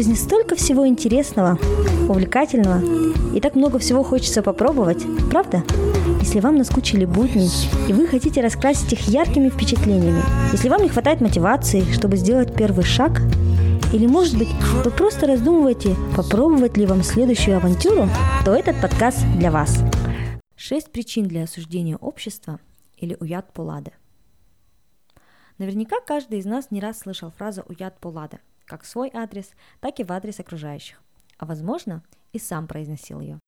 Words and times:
жизни 0.00 0.14
столько 0.14 0.56
всего 0.56 0.88
интересного, 0.88 1.58
увлекательного, 2.08 2.80
и 3.34 3.40
так 3.40 3.54
много 3.54 3.78
всего 3.78 4.02
хочется 4.02 4.42
попробовать, 4.42 5.04
правда? 5.28 5.62
Если 6.22 6.40
вам 6.40 6.56
наскучили 6.56 7.04
будни, 7.04 7.50
и 7.86 7.92
вы 7.92 8.06
хотите 8.06 8.40
раскрасить 8.40 8.94
их 8.94 9.00
яркими 9.08 9.50
впечатлениями, 9.50 10.22
если 10.52 10.70
вам 10.70 10.84
не 10.84 10.88
хватает 10.88 11.20
мотивации, 11.20 11.84
чтобы 11.92 12.16
сделать 12.16 12.54
первый 12.54 12.82
шаг, 12.82 13.20
или, 13.92 14.06
может 14.06 14.38
быть, 14.38 14.48
вы 14.82 14.90
просто 14.90 15.26
раздумываете, 15.26 15.94
попробовать 16.16 16.78
ли 16.78 16.86
вам 16.86 17.02
следующую 17.02 17.58
авантюру, 17.58 18.08
то 18.46 18.54
этот 18.54 18.80
подкаст 18.80 19.18
для 19.36 19.50
вас. 19.50 19.80
Шесть 20.56 20.90
причин 20.92 21.28
для 21.28 21.42
осуждения 21.42 21.98
общества 21.98 22.58
или 22.96 23.18
уят 23.20 23.52
полады. 23.52 23.92
Наверняка 25.58 25.96
каждый 26.06 26.38
из 26.38 26.46
нас 26.46 26.70
не 26.70 26.80
раз 26.80 27.00
слышал 27.00 27.30
фразу 27.36 27.64
«уят 27.68 28.00
полада», 28.00 28.38
как 28.70 28.84
в 28.84 28.86
свой 28.86 29.10
адрес, 29.12 29.50
так 29.80 29.98
и 29.98 30.04
в 30.04 30.12
адрес 30.12 30.38
окружающих. 30.38 31.02
А 31.38 31.44
возможно, 31.44 32.04
и 32.32 32.38
сам 32.38 32.68
произносил 32.68 33.20
ее. 33.20 33.40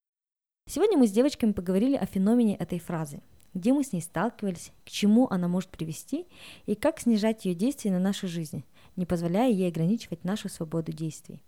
Сегодня 0.69 0.98
мы 0.98 1.06
с 1.06 1.12
девочками 1.12 1.52
поговорили 1.52 1.95
о 1.95 2.06
феномене 2.06 2.56
этой 2.56 2.80
фразы, 2.80 3.23
где 3.55 3.73
мы 3.73 3.84
с 3.84 3.93
ней 3.93 4.01
сталкивались, 4.01 4.73
к 4.84 4.91
чему 4.91 5.29
она 5.30 5.46
может 5.46 5.70
привести 5.70 6.27
и 6.66 6.74
как 6.74 6.98
снижать 6.98 7.45
ее 7.45 7.55
действие 7.55 7.95
на 7.95 8.01
нашу 8.01 8.27
жизнь, 8.27 8.65
не 8.96 9.06
позволяя 9.06 9.48
ей 9.48 9.69
ограничивать 9.69 10.24
нашу 10.24 10.48
свободу 10.48 10.91
действий. 10.93 11.45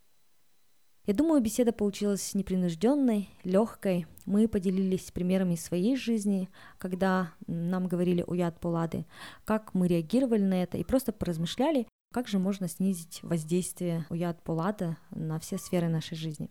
Я 1.06 1.12
думаю, 1.12 1.42
беседа 1.42 1.72
получилась 1.72 2.32
непринужденной, 2.34 3.28
легкой. 3.42 4.06
Мы 4.24 4.48
поделились 4.48 5.10
примерами 5.10 5.56
своей 5.56 5.96
жизни, 5.96 6.48
когда 6.78 7.32
нам 7.46 7.88
говорили 7.88 8.24
о 8.26 8.34
яд 8.34 8.58
Пулады, 8.58 9.04
как 9.44 9.74
мы 9.74 9.88
реагировали 9.88 10.42
на 10.42 10.62
это 10.62 10.78
и 10.78 10.84
просто 10.84 11.12
поразмышляли, 11.12 11.86
как 12.14 12.28
же 12.28 12.38
можно 12.38 12.68
снизить 12.68 13.18
воздействие 13.24 14.06
у 14.08 14.14
яд 14.14 14.40
Пулада 14.40 14.96
на 15.10 15.40
все 15.40 15.58
сферы 15.58 15.88
нашей 15.88 16.16
жизни. 16.16 16.48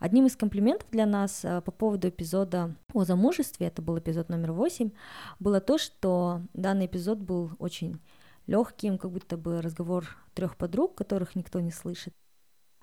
Одним 0.00 0.26
из 0.26 0.34
комплиментов 0.34 0.90
для 0.90 1.06
нас 1.06 1.44
э, 1.44 1.60
по 1.60 1.70
поводу 1.70 2.08
эпизода 2.08 2.74
о 2.92 3.04
замужестве, 3.04 3.68
это 3.68 3.80
был 3.80 4.00
эпизод 4.00 4.28
номер 4.28 4.50
восемь, 4.50 4.90
было 5.38 5.60
то, 5.60 5.78
что 5.78 6.42
данный 6.52 6.86
эпизод 6.86 7.18
был 7.18 7.52
очень 7.60 8.00
легким, 8.48 8.98
как 8.98 9.12
будто 9.12 9.36
бы 9.36 9.62
разговор 9.62 10.16
трех 10.34 10.56
подруг, 10.56 10.96
которых 10.96 11.36
никто 11.36 11.60
не 11.60 11.70
слышит. 11.70 12.12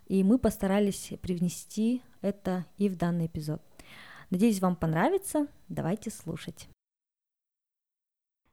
И 0.05 0.23
мы 0.23 0.39
постарались 0.39 1.11
привнести 1.21 2.01
это 2.21 2.65
и 2.77 2.87
в 2.87 2.95
данный 2.95 3.25
эпизод. 3.25 3.61
Надеюсь, 4.29 4.61
вам 4.61 4.77
понравится. 4.77 5.47
Давайте 5.67 6.11
слушать. 6.11 6.69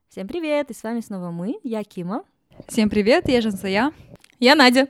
Всем 0.09 0.27
привет, 0.27 0.69
и 0.69 0.73
с 0.73 0.83
вами 0.83 0.99
снова 0.99 1.31
мы, 1.31 1.61
я 1.63 1.85
Кима. 1.85 2.25
Всем 2.67 2.89
привет, 2.89 3.27
я 3.27 3.41
Жансая. 3.41 3.91
Я 4.39 4.55
Надя. 4.55 4.87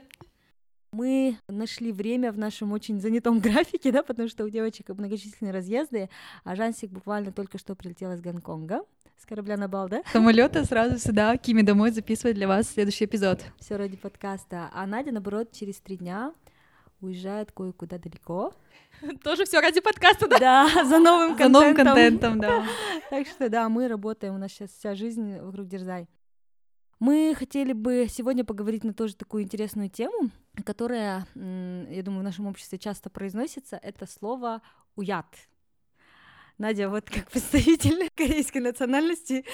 Мы 0.92 1.36
нашли 1.48 1.92
время 1.92 2.30
в 2.30 2.38
нашем 2.38 2.72
очень 2.72 3.00
занятом 3.00 3.40
графике, 3.40 3.90
да, 3.90 4.02
потому 4.02 4.28
что 4.28 4.44
у 4.44 4.48
девочек 4.48 4.88
многочисленные 4.90 5.52
разъезды, 5.52 6.08
а 6.44 6.54
Жансик 6.54 6.90
буквально 6.90 7.32
только 7.32 7.58
что 7.58 7.74
прилетел 7.74 8.12
из 8.12 8.20
Гонконга 8.20 8.82
с 9.18 9.26
корабля 9.26 9.56
на 9.56 9.68
бал, 9.68 9.88
да? 9.88 10.02
Самолета 10.12 10.64
сразу 10.64 10.98
сюда, 10.98 11.36
Кими 11.36 11.62
домой 11.62 11.90
записывать 11.90 12.36
для 12.36 12.46
вас 12.46 12.68
следующий 12.68 13.06
эпизод. 13.06 13.40
Все 13.58 13.76
ради 13.76 13.96
подкаста. 13.96 14.70
А 14.72 14.86
Надя, 14.86 15.12
наоборот, 15.12 15.50
через 15.52 15.80
три 15.80 15.96
дня 15.96 16.32
уезжает 17.00 17.50
кое-куда 17.52 17.98
далеко. 17.98 18.52
Тоже 19.22 19.44
все 19.44 19.60
ради 19.60 19.80
подкаста, 19.80 20.28
да? 20.28 20.38
Да, 20.38 20.84
за 20.84 20.98
новым 20.98 21.36
контентом. 21.36 21.52
За 21.52 21.58
новым 21.60 21.76
контентом, 21.76 22.40
да. 22.40 22.66
Так 23.10 23.26
что 23.26 23.48
да, 23.48 23.68
мы 23.68 23.88
работаем, 23.88 24.34
у 24.34 24.38
нас 24.38 24.52
сейчас 24.52 24.70
вся 24.70 24.94
жизнь 24.94 25.38
вокруг 25.40 25.66
Дерзай. 25.66 26.06
Мы 27.04 27.34
хотели 27.38 27.74
бы 27.74 28.06
сегодня 28.08 28.46
поговорить 28.46 28.82
на 28.82 28.94
тоже 28.94 29.14
такую 29.14 29.42
интересную 29.42 29.90
тему, 29.90 30.30
которая, 30.64 31.26
я 31.34 32.02
думаю, 32.02 32.20
в 32.20 32.24
нашем 32.24 32.46
обществе 32.46 32.78
часто 32.78 33.10
произносится, 33.10 33.76
это 33.76 34.06
слово 34.06 34.62
«уят». 34.96 35.26
Надя, 36.56 36.88
вот 36.88 37.10
как 37.10 37.30
представитель 37.30 38.08
корейской 38.14 38.60
национальности, 38.60 39.44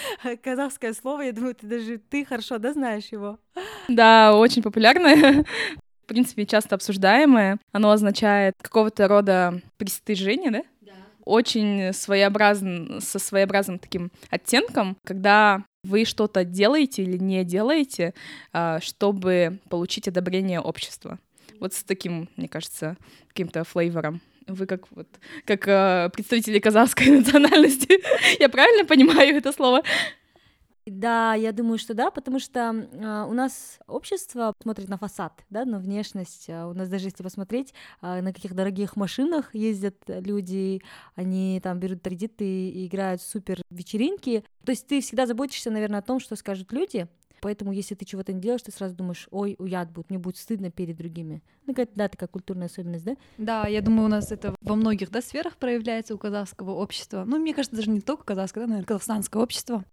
казахское 0.45 0.93
слово, 0.93 1.23
я 1.23 1.33
думаю, 1.33 1.57
ты 1.57 1.67
даже 1.67 1.99
ты 1.99 2.25
хорошо, 2.25 2.59
да, 2.59 2.73
знаешь 2.73 3.07
его? 3.07 3.41
Да, 3.89 4.37
очень 4.37 4.63
популярное 4.63 5.45
в 6.05 6.07
принципе, 6.07 6.47
часто 6.47 6.77
обсуждаемое. 6.77 7.59
Оно 7.73 7.91
означает 7.91 8.55
какого-то 8.63 9.09
рода 9.09 9.61
пристыжение, 9.77 10.53
да? 10.53 10.63
Да. 10.83 10.93
Очень 11.25 11.93
своеобразно, 11.95 13.01
со 13.01 13.19
своеобразным 13.19 13.81
таким 13.81 14.13
оттенком, 14.31 14.97
когда 15.05 15.65
вы 15.83 16.05
что-то 16.05 16.45
делаете 16.45 17.03
или 17.03 17.17
не 17.17 17.45
делаете, 17.45 18.15
а, 18.53 18.81
чтобы 18.81 19.59
получить 19.69 20.09
одобрение 20.09 20.61
общества. 20.61 21.19
Вот 21.59 21.75
с 21.75 21.83
таким, 21.83 22.29
мне 22.37 22.49
кажется, 22.49 22.97
каким-то 23.29 23.65
флейвором. 23.65 24.21
Вы 24.47 24.67
как 24.67 24.91
вот 24.91 25.07
как 25.45 25.69
э, 25.69 26.11
представители 26.13 26.59
казахской 26.59 27.07
национальности, 27.19 28.01
я 28.41 28.49
правильно 28.49 28.85
понимаю 28.85 29.37
это 29.37 29.53
слово? 29.53 29.83
Да, 30.87 31.35
я 31.35 31.53
думаю, 31.53 31.79
что 31.79 31.95
да, 31.95 32.11
потому 32.11 32.39
что 32.39 32.61
э, 32.61 33.27
у 33.29 33.33
нас 33.33 33.79
общество 33.87 34.55
смотрит 34.63 34.89
на 34.89 34.97
фасад, 34.97 35.45
да, 35.51 35.65
на 35.65 35.79
внешность. 35.79 36.49
А 36.49 36.69
у 36.69 36.75
нас 36.75 36.89
даже 36.89 37.07
если 37.09 37.23
посмотреть, 37.23 37.75
э, 38.03 38.21
на 38.21 38.33
каких 38.33 38.55
дорогих 38.55 38.97
машинах 38.97 39.55
ездят 39.55 39.97
люди, 40.07 40.81
они 41.15 41.61
там 41.63 41.79
берут 41.79 42.03
кредиты 42.03 42.45
и 42.45 42.87
играют 42.87 43.23
супер 43.23 43.63
вечеринки. 43.71 44.45
То 44.65 44.73
есть 44.73 44.87
ты 44.87 45.01
всегда 45.01 45.27
заботишься, 45.27 45.71
наверное, 45.71 46.01
о 46.01 46.03
том, 46.03 46.19
что 46.19 46.35
скажут 46.37 46.73
люди. 46.73 47.09
Поэтому, 47.41 47.73
если 47.73 47.95
ты 47.95 48.05
чего-то 48.05 48.33
не 48.33 48.41
делаешь, 48.41 48.63
ты 48.63 48.71
сразу 48.71 48.95
думаешь, 48.95 49.27
ой, 49.31 49.57
уят 49.59 49.91
будет, 49.91 50.11
мне 50.11 50.19
будет 50.19 50.37
стыдно 50.37 50.71
перед 50.71 50.97
другими. 50.97 51.43
Ну, 51.67 51.73
какая-то, 51.73 51.93
да, 51.95 52.09
такая 52.09 52.29
культурная 52.29 52.67
особенность, 52.67 53.05
да? 53.05 53.17
Да, 53.39 53.67
я 53.67 53.81
думаю, 53.81 54.07
у 54.07 54.09
нас 54.09 54.31
это 54.31 54.55
во 54.61 54.77
многих, 54.77 55.11
да, 55.11 55.23
сферах 55.23 55.57
проявляется 55.57 56.15
у 56.15 56.19
казахского 56.19 56.73
общества. 56.73 57.25
Ну, 57.27 57.39
мне 57.39 57.55
кажется, 57.55 57.77
даже 57.77 57.91
не 57.91 58.01
только 58.01 58.25
казахского, 58.25 58.65
да, 58.65 58.71
наверное, 58.71 58.87
казахстанское 58.87 59.43
общество 59.43 59.85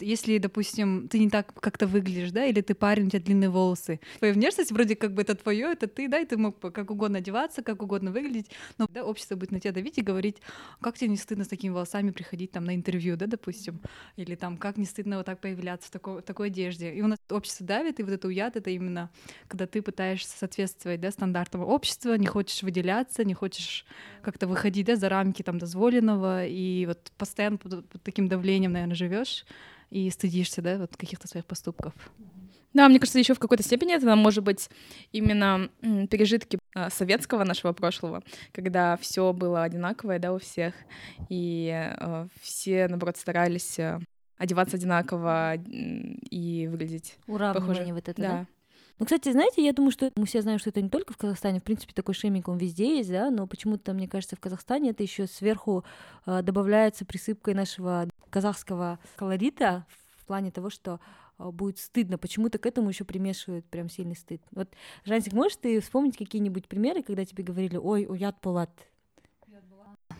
если, 0.00 0.38
допустим, 0.38 1.08
ты 1.08 1.18
не 1.18 1.30
так 1.30 1.52
как-то 1.60 1.86
выглядишь, 1.86 2.30
да, 2.30 2.44
или 2.44 2.60
ты 2.60 2.74
парень, 2.74 3.06
у 3.06 3.10
тебя 3.10 3.20
длинные 3.20 3.50
волосы, 3.50 4.00
твоя 4.18 4.32
внешность 4.32 4.72
вроде 4.72 4.96
как 4.96 5.14
бы 5.14 5.22
это 5.22 5.34
твое, 5.34 5.72
это 5.72 5.86
ты, 5.86 6.08
да, 6.08 6.18
и 6.18 6.24
ты 6.24 6.36
мог 6.36 6.58
как 6.58 6.90
угодно 6.90 7.18
одеваться, 7.18 7.62
как 7.62 7.82
угодно 7.82 8.10
выглядеть, 8.10 8.50
но 8.78 8.86
да, 8.92 9.04
общество 9.04 9.36
будет 9.36 9.52
на 9.52 9.60
тебя 9.60 9.72
давить 9.72 9.98
и 9.98 10.02
говорить, 10.02 10.36
как 10.80 10.96
тебе 10.96 11.10
не 11.10 11.16
стыдно 11.16 11.44
с 11.44 11.48
такими 11.48 11.72
волосами 11.72 12.10
приходить 12.10 12.52
там 12.52 12.64
на 12.64 12.74
интервью, 12.74 13.16
да, 13.16 13.26
допустим, 13.26 13.80
или 14.16 14.34
там 14.34 14.56
как 14.56 14.76
не 14.76 14.84
стыдно 14.84 15.18
вот 15.18 15.26
так 15.26 15.40
появляться 15.40 15.88
в 15.88 15.90
такой, 15.90 16.22
такой 16.22 16.48
одежде. 16.48 16.92
И 16.94 17.02
у 17.02 17.06
нас 17.06 17.18
общество 17.30 17.66
давит, 17.66 18.00
и 18.00 18.02
вот 18.02 18.12
это 18.12 18.28
уят, 18.28 18.56
это 18.56 18.70
именно 18.70 19.10
когда 19.48 19.66
ты 19.66 19.82
пытаешься 19.82 20.36
соответствовать, 20.36 21.00
да, 21.00 21.10
стандартам 21.10 21.62
общества, 21.62 22.14
не 22.14 22.26
хочешь 22.26 22.62
выделяться, 22.62 23.24
не 23.24 23.34
хочешь 23.34 23.84
как-то 24.22 24.46
выходить, 24.46 24.86
да, 24.86 24.96
за 24.96 25.08
рамки 25.08 25.42
там 25.42 25.58
дозволенного, 25.58 26.46
и 26.46 26.86
вот 26.86 27.12
постоянно 27.16 27.58
под, 27.58 27.88
под 27.88 28.02
таким 28.02 28.28
давлением, 28.28 28.72
наверное, 28.72 28.96
живешь 28.96 29.44
и 29.90 30.08
стыдишься, 30.10 30.62
да, 30.62 30.78
вот 30.78 30.96
каких-то 30.96 31.28
своих 31.28 31.46
поступков. 31.46 31.92
Да, 32.72 32.88
мне 32.88 33.00
кажется, 33.00 33.18
еще 33.18 33.34
в 33.34 33.40
какой-то 33.40 33.64
степени 33.64 33.94
это 33.94 34.14
может 34.14 34.44
быть 34.44 34.70
именно 35.10 35.70
пережитки 36.08 36.58
а, 36.74 36.88
советского 36.88 37.42
нашего 37.42 37.72
прошлого, 37.72 38.22
когда 38.52 38.96
все 38.96 39.32
было 39.32 39.64
одинаковое, 39.64 40.20
да, 40.20 40.32
у 40.32 40.38
всех, 40.38 40.74
и 41.28 41.92
э, 41.98 42.28
все, 42.40 42.86
наоборот, 42.86 43.16
старались 43.16 43.76
э, 43.80 43.98
одеваться 44.36 44.76
одинаково 44.76 45.54
и 45.56 46.68
выглядеть 46.70 47.18
Уравнивание 47.26 47.74
похоже. 47.74 47.92
вот 47.92 48.08
это, 48.08 48.22
да? 48.22 48.28
да? 48.28 48.46
Ну, 49.00 49.06
кстати, 49.06 49.32
знаете, 49.32 49.64
я 49.64 49.72
думаю, 49.72 49.92
что 49.92 50.12
мы 50.14 50.26
все 50.26 50.42
знаем, 50.42 50.58
что 50.58 50.68
это 50.68 50.82
не 50.82 50.90
только 50.90 51.14
в 51.14 51.16
Казахстане, 51.16 51.58
в 51.58 51.62
принципе, 51.62 51.94
такой 51.94 52.12
шейминг 52.12 52.48
он 52.48 52.58
везде 52.58 52.98
есть, 52.98 53.10
да, 53.10 53.30
но 53.30 53.46
почему-то, 53.46 53.94
мне 53.94 54.06
кажется, 54.06 54.36
в 54.36 54.40
Казахстане 54.40 54.90
это 54.90 55.02
еще 55.02 55.26
сверху 55.26 55.84
э, 56.26 56.42
добавляется 56.42 57.06
присыпкой 57.06 57.54
нашего 57.54 58.10
казахского 58.28 58.98
колорита 59.16 59.86
в 60.18 60.26
плане 60.26 60.50
того, 60.50 60.68
что 60.68 61.00
э, 61.38 61.50
будет 61.50 61.78
стыдно. 61.78 62.18
Почему-то 62.18 62.58
к 62.58 62.66
этому 62.66 62.90
еще 62.90 63.04
примешивают 63.04 63.64
прям 63.64 63.88
сильный 63.88 64.16
стыд. 64.16 64.42
Вот, 64.50 64.68
Жансик, 65.06 65.32
можешь 65.32 65.56
ты 65.56 65.80
вспомнить 65.80 66.18
какие-нибудь 66.18 66.68
примеры, 66.68 67.02
когда 67.02 67.24
тебе 67.24 67.42
говорили, 67.42 67.78
ой, 67.78 68.04
уят 68.06 68.38
полат? 68.42 68.70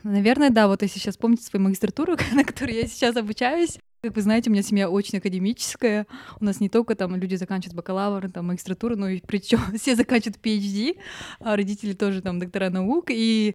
Наверное, 0.05 0.49
да. 0.49 0.69
Вот 0.69 0.81
если 0.81 0.99
сейчас 0.99 1.19
помните 1.19 1.43
свою 1.43 1.63
магистратуру, 1.65 2.17
на 2.33 2.45
которой 2.45 2.77
я 2.77 2.87
сейчас 2.87 3.15
обучаюсь, 3.15 3.79
как 4.03 4.17
вы 4.17 4.23
знаете, 4.23 4.49
у 4.49 4.53
меня 4.53 4.63
семья 4.63 4.89
очень 4.89 5.19
академическая. 5.19 6.07
У 6.41 6.45
нас 6.45 6.61
не 6.61 6.69
только 6.69 6.95
там 6.95 7.17
люди 7.17 7.35
заканчивают 7.35 7.77
бакалавр, 7.77 8.31
там 8.31 8.47
магистратуру, 8.47 8.97
но 8.97 9.09
и 9.09 9.21
причем 9.21 9.61
все 9.79 9.95
заканчивают 9.95 10.39
PhD, 10.43 10.99
а 11.41 11.57
родители 11.57 11.93
тоже 11.93 12.23
там 12.23 12.39
доктора 12.39 12.71
наук. 12.71 13.07
И 13.11 13.55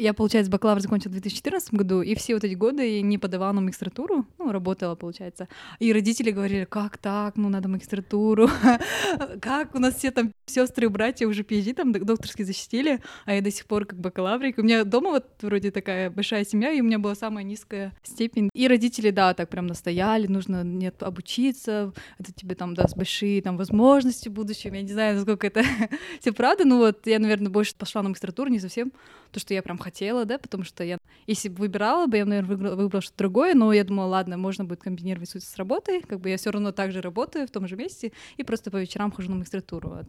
Я, 0.00 0.14
получается, 0.14 0.50
бакалавр 0.50 0.80
закончила 0.80 1.10
в 1.10 1.12
2014 1.12 1.74
году, 1.74 2.00
и 2.00 2.14
все 2.14 2.32
вот 2.32 2.42
эти 2.42 2.54
годы 2.54 3.02
не 3.02 3.18
подавала 3.18 3.52
на 3.52 3.60
магистратуру, 3.60 4.24
ну, 4.38 4.50
работала, 4.50 4.94
получается. 4.94 5.46
И 5.78 5.92
родители 5.92 6.30
говорили, 6.30 6.64
как 6.64 6.96
так, 6.96 7.36
ну, 7.36 7.50
надо 7.50 7.68
магистратуру, 7.68 8.48
как 9.42 9.74
у 9.74 9.78
нас 9.78 9.96
все 9.96 10.10
там 10.10 10.32
сестры 10.46 10.86
и 10.86 10.88
братья 10.88 11.26
уже 11.26 11.42
PhD 11.42 11.74
там 11.74 11.92
докторские 11.92 12.46
защитили, 12.46 13.00
а 13.26 13.34
я 13.34 13.42
до 13.42 13.50
сих 13.50 13.66
пор 13.66 13.84
как 13.84 14.00
бакалаврик. 14.00 14.56
У 14.56 14.62
меня 14.62 14.84
дома 14.84 15.10
вот 15.10 15.26
вроде 15.42 15.70
такая 15.70 16.08
большая 16.08 16.46
семья, 16.46 16.72
и 16.72 16.80
у 16.80 16.84
меня 16.84 16.98
была 16.98 17.14
самая 17.14 17.44
низкая 17.44 17.92
степень. 18.02 18.48
И 18.54 18.68
родители, 18.68 19.10
да, 19.10 19.34
так 19.34 19.50
прям 19.50 19.66
настояли, 19.66 20.28
нужно 20.28 20.64
нет 20.64 21.02
обучиться, 21.02 21.92
это 22.18 22.32
тебе 22.32 22.54
там 22.54 22.74
даст 22.74 22.96
большие 22.96 23.42
там 23.42 23.58
возможности 23.58 24.30
в 24.30 24.32
будущем. 24.32 24.72
Я 24.72 24.80
не 24.80 24.92
знаю, 24.92 25.16
насколько 25.16 25.46
это 25.46 25.62
все 26.20 26.32
правда, 26.32 26.64
ну 26.64 26.78
вот 26.78 27.06
я, 27.06 27.18
наверное, 27.18 27.50
больше 27.50 27.74
пошла 27.76 28.02
на 28.02 28.08
магистратуру, 28.08 28.48
не 28.48 28.60
совсем 28.60 28.92
то, 29.30 29.38
что 29.38 29.54
я 29.54 29.62
прям 29.62 29.76
хотела, 29.78 29.89
да, 30.24 30.38
потому 30.38 30.64
что 30.64 30.84
я, 30.84 30.98
если 31.26 31.48
бы 31.48 31.56
выбирала 31.56 32.06
бы, 32.06 32.16
я, 32.16 32.24
наверное, 32.24 32.48
выбрала, 32.48 32.76
выбрала 32.76 33.02
что-то 33.02 33.18
другое, 33.18 33.54
но 33.54 33.72
я 33.72 33.84
думала, 33.84 34.06
ладно, 34.06 34.36
можно 34.36 34.64
будет 34.64 34.82
комбинировать 34.82 35.30
суть 35.30 35.44
с 35.44 35.56
работой, 35.56 36.02
как 36.02 36.20
бы 36.20 36.30
я 36.30 36.36
все 36.36 36.50
равно 36.50 36.72
также 36.72 37.00
работаю 37.00 37.46
в 37.46 37.50
том 37.50 37.66
же 37.66 37.76
месте 37.76 38.12
и 38.36 38.42
просто 38.42 38.70
по 38.70 38.76
вечерам 38.76 39.10
хожу 39.10 39.30
на 39.30 39.36
магистратуру. 39.36 39.90
Вот. 39.90 40.06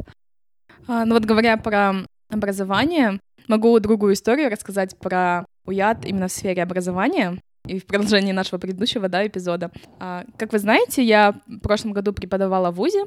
А, 0.87 1.05
ну 1.05 1.13
вот 1.15 1.25
говоря 1.25 1.57
про 1.57 2.05
образование, 2.29 3.19
могу 3.47 3.77
другую 3.79 4.13
историю 4.13 4.49
рассказать 4.49 4.97
про 4.97 5.45
УЯД 5.65 6.05
именно 6.05 6.27
в 6.27 6.31
сфере 6.31 6.63
образования 6.63 7.39
и 7.67 7.79
в 7.79 7.85
продолжении 7.85 8.31
нашего 8.31 8.59
предыдущего 8.59 9.07
да, 9.07 9.25
эпизода. 9.25 9.71
А, 9.99 10.25
как 10.37 10.53
вы 10.53 10.59
знаете, 10.59 11.03
я 11.03 11.39
в 11.47 11.59
прошлом 11.59 11.93
году 11.93 12.13
преподавала 12.13 12.71
в 12.71 12.75
ВУЗе, 12.75 13.05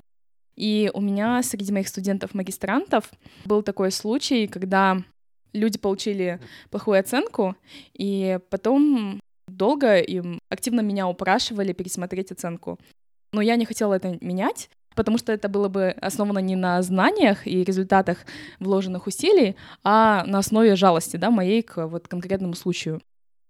и 0.57 0.91
у 0.95 1.01
меня 1.01 1.43
среди 1.43 1.73
моих 1.73 1.89
студентов-магистрантов 1.89 3.11
был 3.45 3.63
такой 3.63 3.91
случай, 3.91 4.47
когда 4.47 5.03
люди 5.55 5.79
получили 5.79 6.41
плохую 6.71 7.01
оценку, 7.01 7.57
и 7.95 8.39
потом 8.51 9.21
долго 9.47 9.99
им 9.99 10.41
активно 10.51 10.81
меня 10.81 11.09
упрашивали 11.09 11.73
пересмотреть 11.73 12.33
оценку. 12.33 12.79
Но 13.33 13.41
я 13.41 13.57
не 13.57 13.65
хотела 13.65 13.95
это 13.95 14.19
менять, 14.21 14.69
потому 14.95 15.19
что 15.19 15.33
это 15.33 15.49
было 15.49 15.69
бы 15.69 15.95
основано 16.01 16.39
не 16.39 16.57
на 16.57 16.83
знаниях 16.83 17.47
и 17.47 17.65
результатах 17.65 18.19
вложенных 18.61 19.07
усилий, 19.07 19.57
а 19.83 20.25
на 20.27 20.39
основе 20.39 20.77
жалости, 20.77 21.17
да, 21.17 21.31
моей 21.31 21.63
к 21.63 21.87
вот 21.87 22.09
конкретному 22.09 22.55
случаю. 22.55 23.01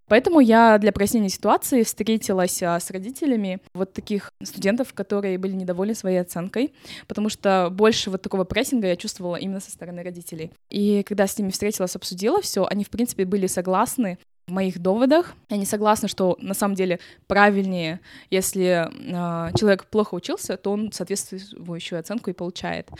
Поэтому 0.09 0.41
я 0.41 0.79
для 0.79 0.93
прояснения 0.93 1.29
ситуации 1.29 1.83
встретилась 1.83 2.63
а, 2.63 2.79
с 2.79 2.91
родителями 2.91 3.61
вот 3.75 3.93
таких 3.93 4.31
студентов, 4.43 4.93
которые 4.93 5.39
были 5.39 5.53
недовольны 5.53 5.95
своей 5.95 6.19
оценкой, 6.19 6.75
потому 7.07 7.29
что 7.29 7.69
больше 7.71 8.11
вот 8.11 8.23
такого 8.23 8.45
прессинга 8.45 8.89
я 8.89 8.97
чувствовала 8.97 9.37
именно 9.37 9.61
со 9.61 9.71
стороны 9.71 10.03
родителей. 10.03 10.53
И 10.71 11.03
когда 11.05 11.27
с 11.27 11.39
ними 11.39 11.51
встретилась, 11.51 11.97
обсудила 11.97 12.41
все, 12.43 12.67
они, 12.67 12.85
в 12.85 12.91
принципе, 12.91 13.25
были 13.25 13.47
согласны 13.47 14.19
в 14.47 14.53
моих 14.53 14.79
доводах. 14.79 15.35
Они 15.49 15.65
согласны, 15.65 16.09
что 16.09 16.37
на 16.41 16.55
самом 16.55 16.75
деле 16.75 17.01
правильнее, 17.27 18.01
если 18.31 18.89
э, 18.91 19.53
человек 19.57 19.87
плохо 19.87 20.15
учился, 20.15 20.57
то 20.57 20.73
он 20.73 20.93
соответствующую 20.93 21.99
оценку 21.99 22.31
и 22.31 22.35
получает. 22.35 22.91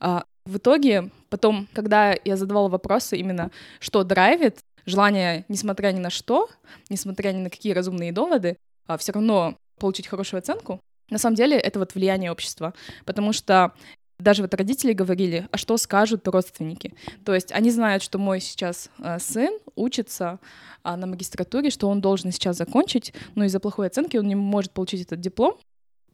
А 0.00 0.24
в 0.46 0.56
итоге, 0.56 1.10
потом, 1.30 1.68
когда 1.72 2.14
я 2.24 2.36
задавала 2.36 2.68
вопросы 2.68 3.16
именно, 3.16 3.50
что 3.80 4.04
драйвит, 4.04 4.60
желание, 4.86 5.44
несмотря 5.48 5.92
ни 5.92 6.00
на 6.00 6.10
что, 6.10 6.48
несмотря 6.90 7.32
ни 7.32 7.38
на 7.38 7.50
какие 7.50 7.72
разумные 7.72 8.12
доводы, 8.12 8.56
а 8.86 8.96
все 8.98 9.12
равно 9.12 9.56
получить 9.78 10.06
хорошую 10.06 10.38
оценку, 10.38 10.80
на 11.10 11.18
самом 11.18 11.36
деле 11.36 11.56
это 11.56 11.78
вот 11.78 11.94
влияние 11.94 12.30
общества, 12.30 12.74
потому 13.04 13.32
что 13.32 13.72
даже 14.18 14.42
вот 14.42 14.54
родители 14.54 14.92
говорили, 14.92 15.48
а 15.50 15.56
что 15.56 15.76
скажут 15.76 16.26
родственники. 16.28 16.94
То 17.24 17.34
есть 17.34 17.52
они 17.52 17.70
знают, 17.70 18.02
что 18.02 18.18
мой 18.18 18.40
сейчас 18.40 18.90
э, 18.98 19.18
сын 19.18 19.58
учится 19.74 20.38
э, 20.84 20.94
на 20.94 21.06
магистратуре, 21.06 21.70
что 21.70 21.88
он 21.88 22.00
должен 22.00 22.30
сейчас 22.30 22.56
закончить, 22.56 23.12
но 23.34 23.44
из-за 23.44 23.58
плохой 23.58 23.88
оценки 23.88 24.16
он 24.16 24.28
не 24.28 24.36
может 24.36 24.72
получить 24.72 25.02
этот 25.02 25.20
диплом. 25.20 25.58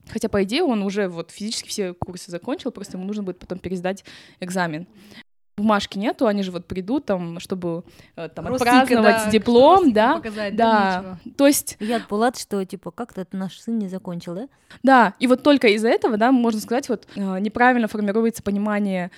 Хотя, 0.09 0.29
по 0.31 0.43
идее, 0.43 0.65
он 0.65 0.83
уже 0.83 1.09
вот 1.09 1.31
физически 1.31 1.69
все 1.69 1.93
курсы 1.93 2.31
закончил, 2.31 2.71
просто 2.71 2.97
ему 2.97 3.07
нужно 3.07 3.23
будет 3.23 3.39
потом 3.39 3.59
пересдать 3.59 4.05
экзамен 4.41 4.87
бумажки 5.61 5.99
нету, 5.99 6.27
они 6.27 6.43
же 6.43 6.51
вот 6.51 6.67
придут 6.67 7.07
там, 7.07 7.39
чтобы 7.41 7.85
э, 8.17 8.29
там 8.29 8.47
отпраздновать 8.47 9.25
да, 9.25 9.31
диплом, 9.31 9.93
да, 9.93 10.17
показать, 10.17 10.57
да, 10.57 11.19
да. 11.25 11.33
то 11.37 11.47
есть 11.47 11.77
я 11.81 12.01
Булат, 12.09 12.39
что 12.39 12.65
типа 12.65 12.91
как-то 12.91 13.27
наш 13.33 13.59
сын 13.61 13.79
не 13.79 13.89
закончил, 13.89 14.35
да? 14.35 14.49
Да, 14.83 15.15
и 15.19 15.27
вот 15.27 15.43
только 15.43 15.69
из-за 15.69 15.89
этого, 15.89 16.17
да, 16.17 16.33
можно 16.33 16.61
сказать, 16.61 16.89
вот 16.89 17.07
э, 17.15 17.39
неправильно 17.41 17.89
формируется 17.89 18.43
понимание 18.43 19.11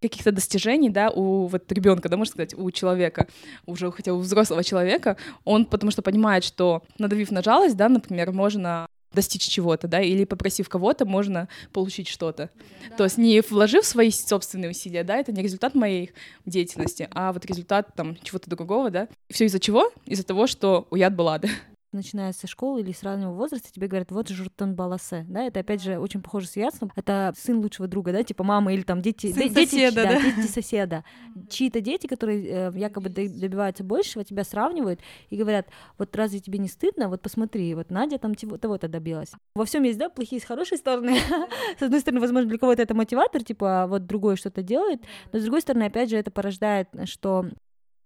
каких-то 0.00 0.32
достижений, 0.32 0.90
да, 0.90 1.10
у 1.10 1.46
вот 1.46 1.70
ребенка, 1.70 2.08
да, 2.08 2.16
можно 2.16 2.32
сказать, 2.32 2.54
у 2.54 2.70
человека, 2.70 3.28
уже 3.66 3.90
хотя 3.92 4.12
у 4.12 4.18
взрослого 4.18 4.64
человека, 4.64 5.16
он 5.44 5.64
потому 5.64 5.92
что 5.92 6.02
понимает, 6.02 6.44
что 6.44 6.82
надавив 6.98 7.30
на 7.30 7.42
жалость, 7.42 7.76
да, 7.76 7.88
например, 7.88 8.32
можно 8.32 8.86
достичь 9.14 9.48
чего-то, 9.48 9.88
да, 9.88 10.00
или 10.00 10.24
попросив 10.24 10.68
кого-то, 10.68 11.04
можно 11.04 11.48
получить 11.72 12.08
что-то. 12.08 12.50
Да. 12.90 12.96
То 12.96 13.04
есть 13.04 13.18
не 13.18 13.40
вложив 13.40 13.84
свои 13.84 14.10
собственные 14.10 14.70
усилия, 14.70 15.04
да, 15.04 15.16
это 15.16 15.32
не 15.32 15.42
результат 15.42 15.74
моей 15.74 16.12
деятельности, 16.46 17.08
а 17.12 17.32
вот 17.32 17.44
результат 17.46 17.94
там 17.94 18.16
чего-то 18.22 18.50
другого, 18.50 18.90
да. 18.90 19.08
Все 19.30 19.46
из-за 19.46 19.60
чего? 19.60 19.90
Из-за 20.06 20.24
того, 20.24 20.46
что 20.46 20.86
уят 20.90 21.14
была, 21.14 21.38
да 21.38 21.48
начиная 21.92 22.32
со 22.32 22.46
школы 22.46 22.80
или 22.80 22.92
с 22.92 23.02
раннего 23.02 23.32
возраста, 23.32 23.72
тебе 23.72 23.86
говорят, 23.86 24.10
вот 24.10 24.28
Журтан 24.28 24.74
Баласе, 24.74 25.24
да, 25.28 25.44
это 25.44 25.60
опять 25.60 25.82
же 25.82 25.98
очень 25.98 26.22
похоже 26.22 26.46
с 26.46 26.56
Ясном, 26.56 26.92
это 26.96 27.32
сын 27.36 27.58
лучшего 27.58 27.88
друга, 27.88 28.12
да, 28.12 28.22
типа 28.22 28.44
мама 28.44 28.72
или 28.72 28.82
там 28.82 29.00
дети, 29.00 29.32
сын 29.32 29.52
дети, 29.52 29.70
соседа, 29.70 30.02
да, 30.04 30.12
да? 30.12 30.20
дети 30.20 30.46
соседа, 30.46 31.04
чьи-то 31.48 31.80
дети, 31.80 32.06
которые 32.06 32.46
э, 32.46 32.72
якобы 32.74 33.08
добиваются 33.08 33.84
большего, 33.84 34.24
тебя 34.24 34.44
сравнивают 34.44 35.00
и 35.30 35.36
говорят, 35.36 35.68
вот 35.98 36.14
разве 36.16 36.40
тебе 36.40 36.58
не 36.58 36.68
стыдно, 36.68 37.08
вот 37.08 37.22
посмотри, 37.22 37.74
вот 37.74 37.90
Надя 37.90 38.18
там 38.18 38.34
того-то 38.34 38.88
добилась. 38.88 39.32
Во 39.54 39.64
всем 39.64 39.82
есть, 39.82 39.98
да, 39.98 40.08
плохие 40.08 40.40
с 40.40 40.44
хорошей 40.44 40.78
стороны. 40.78 41.16
с 41.78 41.82
одной 41.82 42.00
стороны, 42.00 42.20
возможно, 42.20 42.48
для 42.48 42.58
кого-то 42.58 42.82
это 42.82 42.94
мотиватор, 42.94 43.42
типа, 43.42 43.86
вот 43.88 44.06
другой 44.06 44.36
что-то 44.36 44.62
делает, 44.62 45.02
но 45.32 45.38
с 45.38 45.42
другой 45.42 45.60
стороны, 45.60 45.84
опять 45.84 46.10
же, 46.10 46.16
это 46.16 46.30
порождает, 46.30 46.88
что 47.04 47.46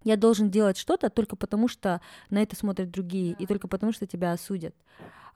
я 0.05 0.17
должен 0.17 0.51
делать 0.51 0.77
что-то 0.77 1.11
только 1.11 1.37
потому, 1.37 1.69
что 1.69 2.01
на 2.31 2.43
это 2.43 2.57
смотрят 2.57 2.91
другие, 2.91 3.35
и 3.39 3.47
только 3.47 3.69
потому, 3.69 3.93
что 3.93 4.07
тебя 4.07 4.33
осудят. 4.33 4.75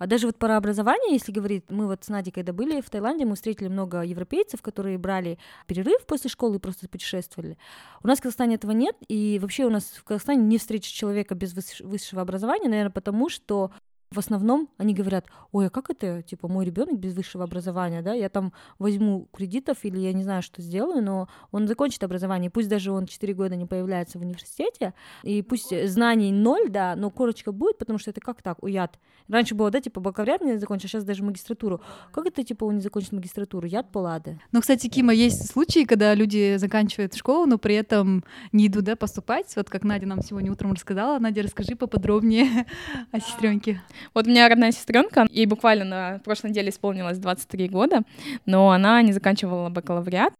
А 0.00 0.06
даже 0.06 0.26
вот 0.26 0.38
про 0.38 0.56
образование, 0.56 1.12
если 1.12 1.30
говорить, 1.30 1.64
мы 1.68 1.86
вот 1.86 2.04
с 2.04 2.08
Надей, 2.08 2.32
когда 2.32 2.54
были 2.54 2.80
в 2.80 2.88
Таиланде, 2.88 3.26
мы 3.26 3.34
встретили 3.34 3.68
много 3.68 4.00
европейцев, 4.00 4.62
которые 4.62 4.96
брали 4.96 5.38
перерыв 5.66 6.06
после 6.06 6.30
школы 6.30 6.56
и 6.56 6.58
просто 6.58 6.88
путешествовали. 6.88 7.58
У 8.02 8.08
нас 8.08 8.18
в 8.18 8.22
Казахстане 8.22 8.54
этого 8.54 8.70
нет, 8.70 8.96
и 9.08 9.38
вообще 9.42 9.66
у 9.66 9.70
нас 9.70 9.84
в 9.84 10.02
Казахстане 10.04 10.42
не 10.42 10.56
встретишь 10.56 10.90
человека 10.90 11.34
без 11.34 11.54
высшего 11.80 12.22
образования, 12.22 12.70
наверное, 12.70 12.90
потому 12.90 13.28
что 13.28 13.72
в 14.12 14.18
основном 14.18 14.68
они 14.76 14.92
говорят, 14.92 15.26
ой, 15.52 15.68
а 15.68 15.70
как 15.70 15.88
это, 15.88 16.22
типа, 16.22 16.48
мой 16.48 16.64
ребенок 16.64 16.98
без 16.98 17.14
высшего 17.14 17.44
образования, 17.44 18.02
да, 18.02 18.12
я 18.12 18.28
там 18.28 18.52
возьму 18.80 19.28
кредитов 19.32 19.84
или 19.84 20.00
я 20.00 20.12
не 20.12 20.24
знаю, 20.24 20.42
что 20.42 20.60
сделаю, 20.62 21.00
но 21.00 21.28
он 21.52 21.68
закончит 21.68 22.02
образование, 22.02 22.50
пусть 22.50 22.68
даже 22.68 22.90
он 22.90 23.06
4 23.06 23.34
года 23.34 23.54
не 23.54 23.66
появляется 23.66 24.18
в 24.18 24.22
университете, 24.22 24.94
и 25.22 25.42
пусть 25.42 25.72
знаний 25.88 26.32
ноль, 26.32 26.70
да, 26.70 26.96
но 26.96 27.10
корочка 27.10 27.52
будет, 27.52 27.78
потому 27.78 28.00
что 28.00 28.10
это 28.10 28.20
как 28.20 28.42
так, 28.42 28.60
уят. 28.64 28.98
Раньше 29.28 29.54
было, 29.54 29.70
да, 29.70 29.80
типа, 29.80 30.00
бакалавриат 30.00 30.42
не 30.42 30.58
закончил, 30.58 30.86
а 30.86 30.88
сейчас 30.88 31.04
даже 31.04 31.22
магистратуру. 31.22 31.80
Как 32.10 32.26
это, 32.26 32.42
типа, 32.42 32.64
он 32.64 32.76
не 32.76 32.80
закончит 32.80 33.12
магистратуру? 33.12 33.68
Яд 33.68 33.92
палады. 33.92 34.40
Ну, 34.50 34.60
кстати, 34.60 34.88
Кима, 34.88 35.14
есть 35.14 35.52
случаи, 35.52 35.84
когда 35.84 36.14
люди 36.16 36.56
заканчивают 36.56 37.14
школу, 37.14 37.46
но 37.46 37.58
при 37.58 37.76
этом 37.76 38.24
не 38.50 38.66
идут, 38.66 38.84
да, 38.84 38.96
поступать, 38.96 39.54
вот 39.54 39.70
как 39.70 39.84
Надя 39.84 40.06
нам 40.06 40.20
сегодня 40.20 40.50
утром 40.50 40.72
рассказала. 40.72 41.20
Надя, 41.20 41.42
расскажи 41.42 41.76
поподробнее 41.76 42.66
о 43.12 43.20
сестренке. 43.20 43.80
Вот 44.14 44.26
у 44.26 44.30
меня 44.30 44.48
родная 44.48 44.72
сестренка, 44.72 45.26
ей 45.30 45.46
буквально 45.46 45.84
на 45.84 46.18
прошлой 46.20 46.50
неделе 46.50 46.70
исполнилось 46.70 47.18
23 47.18 47.68
года, 47.68 48.02
но 48.46 48.70
она 48.70 49.00
не 49.02 49.12
заканчивала 49.12 49.68
бакалавриат. 49.68 50.32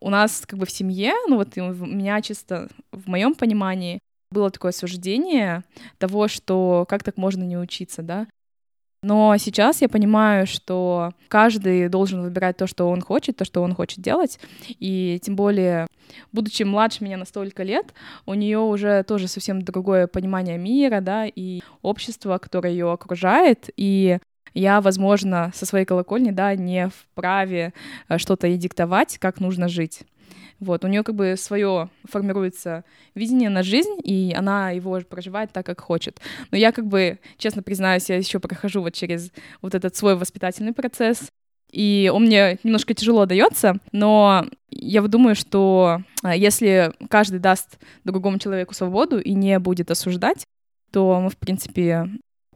У 0.00 0.10
нас 0.10 0.44
как 0.46 0.58
бы 0.58 0.66
в 0.66 0.70
семье, 0.70 1.12
ну 1.28 1.36
вот 1.36 1.56
у 1.56 1.86
меня 1.86 2.20
чисто 2.22 2.68
в 2.90 3.08
моем 3.08 3.34
понимании 3.34 4.00
было 4.30 4.50
такое 4.50 4.72
суждение 4.72 5.62
того, 5.98 6.26
что 6.28 6.86
как 6.88 7.04
так 7.04 7.16
можно 7.16 7.44
не 7.44 7.56
учиться, 7.56 8.02
да. 8.02 8.26
Но 9.02 9.36
сейчас 9.36 9.82
я 9.82 9.88
понимаю, 9.88 10.46
что 10.46 11.12
каждый 11.26 11.88
должен 11.88 12.22
выбирать 12.22 12.56
то, 12.56 12.68
что 12.68 12.88
он 12.88 13.00
хочет, 13.00 13.36
то, 13.36 13.44
что 13.44 13.62
он 13.62 13.74
хочет 13.74 13.98
делать. 13.98 14.38
И 14.78 15.18
тем 15.22 15.34
более, 15.34 15.88
будучи 16.30 16.62
младше 16.62 17.02
меня 17.02 17.16
на 17.16 17.24
столько 17.24 17.64
лет, 17.64 17.94
у 18.26 18.34
нее 18.34 18.60
уже 18.60 19.02
тоже 19.02 19.26
совсем 19.26 19.62
другое 19.62 20.06
понимание 20.06 20.56
мира, 20.56 21.00
да, 21.00 21.26
и 21.26 21.62
общества, 21.82 22.38
которое 22.38 22.72
ее 22.72 22.92
окружает. 22.92 23.70
И 23.76 24.18
я, 24.54 24.80
возможно, 24.80 25.50
со 25.54 25.66
своей 25.66 25.84
колокольни, 25.84 26.30
да, 26.30 26.54
не 26.54 26.88
вправе 26.88 27.72
э, 28.08 28.18
что-то 28.18 28.46
и 28.46 28.56
диктовать, 28.56 29.18
как 29.18 29.40
нужно 29.40 29.68
жить. 29.68 30.02
Вот, 30.62 30.84
у 30.84 30.88
нее 30.88 31.02
как 31.02 31.16
бы 31.16 31.34
свое 31.36 31.90
формируется 32.04 32.84
видение 33.16 33.50
на 33.50 33.64
жизнь, 33.64 33.98
и 34.04 34.32
она 34.32 34.70
его 34.70 35.00
проживает 35.00 35.50
так, 35.50 35.66
как 35.66 35.80
хочет. 35.80 36.20
Но 36.52 36.56
я 36.56 36.70
как 36.70 36.86
бы, 36.86 37.18
честно 37.36 37.64
признаюсь, 37.64 38.08
я 38.08 38.16
еще 38.16 38.38
прохожу 38.38 38.80
вот 38.80 38.94
через 38.94 39.32
вот 39.60 39.74
этот 39.74 39.96
свой 39.96 40.14
воспитательный 40.14 40.72
процесс, 40.72 41.32
и 41.72 42.12
он 42.14 42.26
мне 42.26 42.60
немножко 42.62 42.94
тяжело 42.94 43.26
дается, 43.26 43.78
но 43.90 44.46
я 44.70 45.02
думаю, 45.02 45.34
что 45.34 46.02
а, 46.22 46.36
если 46.36 46.92
каждый 47.08 47.40
даст 47.40 47.80
другому 48.04 48.38
человеку 48.38 48.72
свободу 48.72 49.18
и 49.18 49.32
не 49.32 49.58
будет 49.58 49.90
осуждать, 49.90 50.44
то 50.92 51.20
мы, 51.20 51.28
в 51.28 51.38
принципе, 51.38 52.08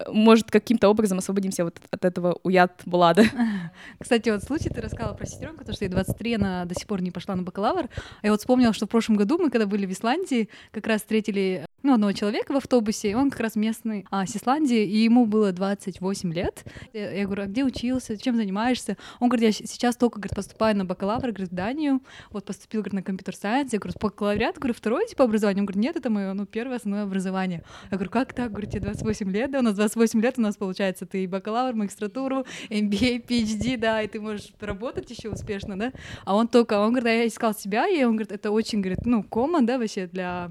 может, 0.08 0.50
каким-то 0.50 0.88
образом 0.88 1.18
освободимся 1.18 1.64
вот 1.64 1.78
от 1.90 2.04
этого 2.04 2.38
уят 2.42 2.82
Блада. 2.84 3.24
Кстати, 3.98 4.28
вот 4.28 4.42
случай, 4.42 4.68
ты 4.68 4.80
рассказала 4.80 5.14
про 5.14 5.26
сестренку, 5.26 5.64
то, 5.64 5.72
что 5.72 5.84
ей 5.84 5.90
23, 5.90 6.34
она 6.34 6.64
до 6.64 6.74
сих 6.74 6.86
пор 6.86 7.00
не 7.00 7.10
пошла 7.10 7.34
на 7.34 7.42
бакалавр. 7.42 7.88
А 8.22 8.26
я 8.26 8.30
вот 8.30 8.40
вспомнила, 8.40 8.72
что 8.72 8.86
в 8.86 8.90
прошлом 8.90 9.16
году 9.16 9.38
мы, 9.38 9.50
когда 9.50 9.66
были 9.66 9.86
в 9.86 9.92
Исландии, 9.92 10.48
как 10.70 10.86
раз 10.86 11.00
встретили 11.00 11.64
ну, 11.86 11.94
одного 11.94 12.12
человека 12.12 12.52
в 12.52 12.56
автобусе, 12.56 13.10
и 13.10 13.14
он 13.14 13.30
как 13.30 13.40
раз 13.40 13.56
местный 13.56 14.04
а, 14.10 14.26
с 14.26 14.36
Исландии, 14.36 14.84
и 14.84 15.04
ему 15.04 15.26
было 15.26 15.52
28 15.52 16.32
лет. 16.32 16.64
Я, 16.92 17.12
я 17.12 17.24
говорю, 17.24 17.44
а 17.44 17.46
где 17.46 17.64
учился, 17.64 18.16
чем 18.18 18.36
занимаешься? 18.36 18.96
Он 19.20 19.28
говорит, 19.28 19.56
я 19.58 19.66
сейчас 19.66 19.96
только, 19.96 20.18
говорит, 20.18 20.34
поступаю 20.34 20.76
на 20.76 20.84
бакалавр, 20.84 21.32
говорит, 21.32 21.50
в 21.50 21.54
Данию, 21.54 22.02
вот 22.30 22.44
поступил, 22.44 22.80
говорит, 22.80 22.94
на 22.94 23.02
компьютер-сайенс. 23.02 23.72
Я 23.72 23.78
говорю, 23.78 23.96
бакалавриат, 24.00 24.58
говорю, 24.58 24.74
второе 24.74 25.06
типа 25.06 25.24
образование? 25.24 25.62
Он 25.62 25.66
говорит, 25.66 25.82
нет, 25.82 25.96
это 25.96 26.10
мое, 26.10 26.32
ну, 26.32 26.44
первое 26.44 26.76
основное 26.76 27.04
образование. 27.04 27.62
Я 27.90 27.96
говорю, 27.96 28.10
как 28.10 28.34
так? 28.34 28.50
Говорю, 28.50 28.68
тебе 28.68 28.80
28 28.80 29.30
лет, 29.30 29.50
да, 29.50 29.60
у 29.60 29.62
нас 29.62 29.74
28 29.74 30.20
лет 30.20 30.34
у 30.38 30.42
нас 30.42 30.56
получается, 30.56 31.06
ты 31.06 31.24
и 31.24 31.26
бакалавр, 31.26 31.74
магистратуру, 31.74 32.44
MBA, 32.68 33.26
PhD, 33.26 33.76
да, 33.76 34.02
и 34.02 34.08
ты 34.08 34.20
можешь 34.20 34.48
работать 34.60 35.10
еще 35.10 35.30
успешно, 35.30 35.78
да, 35.78 35.92
а 36.24 36.34
он 36.34 36.48
только, 36.48 36.80
он 36.80 36.90
говорит, 36.90 37.06
а 37.06 37.12
я 37.12 37.26
искал 37.26 37.54
себя, 37.54 37.88
и 37.88 38.02
он 38.02 38.16
говорит, 38.16 38.32
это 38.32 38.50
очень, 38.50 38.80
говорит, 38.80 39.06
ну, 39.06 39.22
common, 39.22 39.66
да, 39.66 39.78
вообще 39.78 40.06
для 40.06 40.50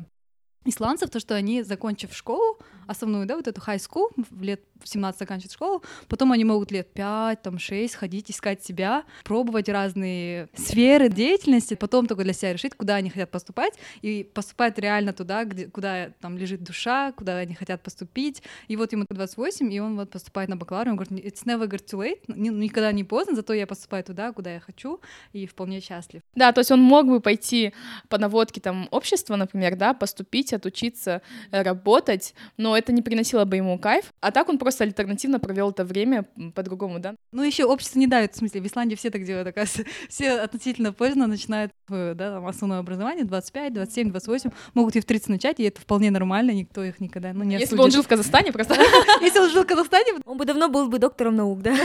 исландцев, 0.65 1.09
то, 1.09 1.19
что 1.19 1.35
они, 1.35 1.63
закончив 1.63 2.13
школу, 2.13 2.59
основную, 2.87 3.25
да, 3.25 3.35
вот 3.35 3.47
эту 3.47 3.61
high 3.61 3.77
school, 3.77 4.09
в 4.29 4.43
лет 4.43 4.61
17 4.83 5.19
заканчивают 5.19 5.53
школу, 5.53 5.83
потом 6.07 6.31
они 6.31 6.43
могут 6.43 6.71
лет 6.71 6.91
5, 6.93 7.41
там, 7.41 7.57
6 7.57 7.95
ходить, 7.95 8.29
искать 8.29 8.63
себя, 8.63 9.03
пробовать 9.23 9.69
разные 9.69 10.49
сферы 10.55 11.09
деятельности, 11.09 11.73
потом 11.75 12.07
только 12.07 12.23
для 12.23 12.33
себя 12.33 12.53
решить, 12.53 12.75
куда 12.75 12.95
они 12.95 13.09
хотят 13.09 13.31
поступать, 13.31 13.73
и 14.01 14.23
поступать 14.23 14.77
реально 14.77 15.13
туда, 15.13 15.43
где, 15.45 15.67
куда 15.67 16.09
там 16.21 16.37
лежит 16.37 16.63
душа, 16.63 17.11
куда 17.13 17.37
они 17.37 17.55
хотят 17.55 17.81
поступить. 17.81 18.43
И 18.67 18.75
вот 18.75 18.91
ему 18.91 19.05
28, 19.09 19.73
и 19.73 19.79
он 19.79 19.95
вот 19.95 20.11
поступает 20.11 20.49
на 20.49 20.57
бакалавр, 20.57 20.89
он 20.89 20.95
говорит, 20.97 21.25
it's 21.25 21.45
never 21.45 21.67
too 21.67 21.99
late, 21.99 22.19
никогда 22.27 22.91
не 22.91 23.03
поздно, 23.03 23.35
зато 23.35 23.53
я 23.53 23.67
поступаю 23.67 24.03
туда, 24.03 24.31
куда 24.33 24.53
я 24.53 24.59
хочу, 24.59 24.99
и 25.33 25.47
вполне 25.47 25.81
счастлив. 25.81 26.21
Да, 26.35 26.51
то 26.51 26.59
есть 26.59 26.71
он 26.71 26.81
мог 26.81 27.07
бы 27.07 27.19
пойти 27.19 27.73
по 28.09 28.17
наводке 28.17 28.61
там 28.61 28.87
общества, 28.91 29.35
например, 29.35 29.75
да, 29.75 29.93
поступить, 29.93 30.53
отучиться, 30.55 31.21
э, 31.51 31.61
работать, 31.61 32.33
но 32.57 32.77
это 32.77 32.91
не 32.91 33.01
приносило 33.01 33.45
бы 33.45 33.57
ему 33.57 33.77
кайф, 33.77 34.13
а 34.21 34.31
так 34.31 34.49
он 34.49 34.57
просто 34.57 34.83
альтернативно 34.83 35.39
провел 35.39 35.71
это 35.71 35.83
время 35.85 36.25
по-другому, 36.53 36.99
да? 36.99 37.15
Ну, 37.31 37.43
еще 37.43 37.65
общество 37.65 37.99
не 37.99 38.07
дает, 38.07 38.33
в 38.33 38.37
смысле, 38.37 38.61
в 38.61 38.67
Исландии 38.67 38.95
все 38.95 39.09
так 39.09 39.23
делают, 39.23 39.47
оказывается, 39.47 39.83
все 40.09 40.31
относительно 40.39 40.93
поздно 40.93 41.27
начинают 41.27 41.71
да, 41.87 42.15
там, 42.15 42.47
основное 42.47 42.79
образование, 42.79 43.25
25, 43.25 43.73
27, 43.73 44.09
28, 44.09 44.51
могут 44.73 44.95
и 44.95 45.01
в 45.01 45.05
30 45.05 45.29
начать, 45.29 45.59
и 45.59 45.63
это 45.63 45.81
вполне 45.81 46.11
нормально, 46.11 46.51
никто 46.51 46.83
их 46.83 46.99
никогда, 46.99 47.33
ну, 47.33 47.43
не 47.43 47.57
Если 47.57 47.75
бы 47.75 47.83
он 47.83 47.91
жил 47.91 48.03
в 48.03 48.07
Казахстане 48.07 48.51
просто. 48.51 48.75
Если 49.21 49.39
он 49.39 49.49
жил 49.49 49.63
в 49.63 49.67
Казахстане... 49.67 50.13
Он 50.25 50.37
бы 50.37 50.45
давно 50.45 50.69
был 50.69 50.89
бы 50.89 50.99
доктором 50.99 51.35
наук, 51.35 51.61
да? 51.61 51.75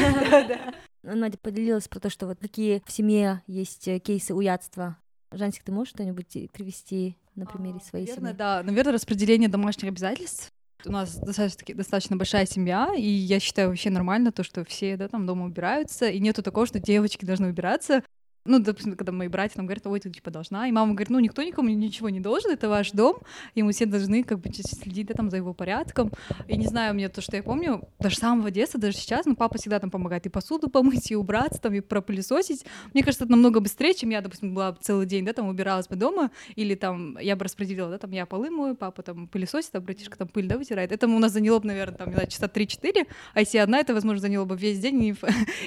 Надя 1.03 1.39
поделилась 1.39 1.89
про 1.89 2.01
то, 2.01 2.11
что 2.11 2.27
вот 2.27 2.39
какие 2.41 2.83
в 2.87 2.93
семье 2.93 3.43
есть 3.47 3.89
э, 3.89 3.99
кейсы 3.99 4.35
уятства. 4.35 4.97
Жансик, 5.33 5.63
ты 5.63 5.73
можешь 5.73 5.93
что-нибудь 5.95 6.51
привести 6.53 7.17
на 7.41 7.47
примере 7.47 7.79
а, 7.83 7.85
своей 7.85 8.07
наверное, 8.07 8.31
семьи? 8.31 8.39
Да, 8.39 8.63
наверное, 8.63 8.93
распределение 8.93 9.49
домашних 9.49 9.89
обязательств. 9.89 10.51
У 10.87 10.91
нас 10.93 11.17
достаточно, 11.17 11.75
достаточно 11.75 12.17
большая 12.17 12.47
семья, 12.47 12.95
и 12.97 13.07
я 13.07 13.39
считаю 13.41 13.69
вообще 13.69 13.91
нормально 13.91 14.33
то, 14.33 14.43
что 14.43 14.65
все 14.65 14.97
да, 14.97 15.09
там 15.09 15.27
дома 15.27 15.45
убираются, 15.47 16.09
и 16.09 16.21
нету 16.21 16.43
такого, 16.43 16.67
что 16.67 16.79
девочки 16.79 17.25
должны 17.25 17.49
убираться. 17.49 18.03
Ну, 18.47 18.59
допустим, 18.59 18.97
когда 18.97 19.13
мои 19.13 19.29
братья 19.29 19.59
нам 19.59 19.67
говорят, 19.67 19.87
ой, 19.87 20.01
ты 20.01 20.09
типа 20.09 20.31
должна, 20.31 20.67
и 20.67 20.73
мама 20.73 20.95
говорит, 20.95 21.11
ну, 21.11 21.19
никто 21.21 21.43
никому 21.43 21.69
ничего 21.69 22.09
не 22.09 22.21
должен, 22.21 22.51
это 22.51 22.71
ваш 22.71 22.93
дом, 22.93 23.19
и 23.55 23.63
мы 23.63 23.73
все 23.73 23.85
должны 23.85 24.25
как 24.25 24.41
бы 24.41 24.51
следить 24.53 25.09
да, 25.09 25.15
там 25.15 25.29
за 25.29 25.37
его 25.37 25.53
порядком. 25.53 26.11
И 26.49 26.57
не 26.57 26.67
знаю, 26.67 26.95
мне 26.95 27.11
то, 27.11 27.21
что 27.21 27.37
я 27.37 27.43
помню, 27.43 27.87
даже 27.99 28.17
с 28.17 28.19
самого 28.19 28.51
детства, 28.51 28.81
даже 28.81 28.97
сейчас, 28.97 29.27
ну, 29.27 29.37
папа 29.37 29.59
всегда 29.59 29.79
там 29.79 29.91
помогает 29.91 30.25
и 30.25 30.31
посуду 30.31 30.71
помыть, 30.71 31.11
и 31.11 31.17
убраться, 31.17 31.61
там, 31.61 31.75
и 31.75 31.81
пропылесосить. 31.81 32.65
Мне 32.95 33.03
кажется, 33.03 33.25
это 33.25 33.33
намного 33.33 33.61
быстрее, 33.61 33.93
чем 33.93 34.09
я, 34.09 34.23
допустим, 34.23 34.55
была 34.55 34.75
целый 34.81 35.05
день, 35.05 35.27
да, 35.27 35.35
там, 35.35 35.47
убиралась 35.49 35.89
бы 35.89 35.97
дома, 35.97 36.31
или 36.57 36.75
там 36.75 37.19
я 37.19 37.37
бы 37.37 37.45
распределила, 37.45 37.91
да, 37.91 37.99
там, 37.99 38.11
я 38.11 38.25
полы 38.25 38.51
мою, 38.51 38.75
папа 38.75 39.03
там 39.03 39.29
пылесосит, 39.29 39.75
а 39.75 39.81
братишка 39.81 40.17
там 40.17 40.29
пыль, 40.29 40.47
да, 40.47 40.57
вытирает. 40.57 40.93
Это 40.93 41.07
у 41.07 41.19
нас 41.19 41.33
заняло 41.33 41.59
бы, 41.59 41.67
наверное, 41.67 41.99
там, 41.99 42.13
знаю, 42.13 42.27
часа 42.29 42.47
3-4, 42.47 43.07
а 43.35 43.41
если 43.41 43.59
одна, 43.59 43.81
это, 43.81 43.93
возможно, 43.93 44.21
заняло 44.21 44.47
бы 44.47 44.57
весь 44.57 44.79
день, 44.79 45.15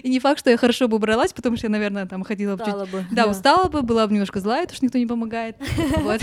и 0.02 0.10
не 0.10 0.20
факт, 0.20 0.40
что 0.40 0.50
я 0.50 0.58
хорошо 0.58 0.88
бы 0.88 0.98
убралась, 0.98 1.34
потому 1.34 1.56
что 1.56 1.68
я, 1.68 1.72
наверное, 1.72 2.08
там 2.08 2.24
ходила 2.24 2.58
чуть... 2.66 2.92
Бы. 2.92 3.06
Да, 3.12 3.28
устала 3.28 3.70
бы, 3.70 3.82
была 3.82 4.08
бы 4.08 4.14
немножко 4.14 4.40
злая, 4.40 4.64
потому 4.64 4.76
что 4.78 4.86
никто 4.86 4.98
не 4.98 5.06
помогает. 5.06 5.58
Вот. 5.98 6.22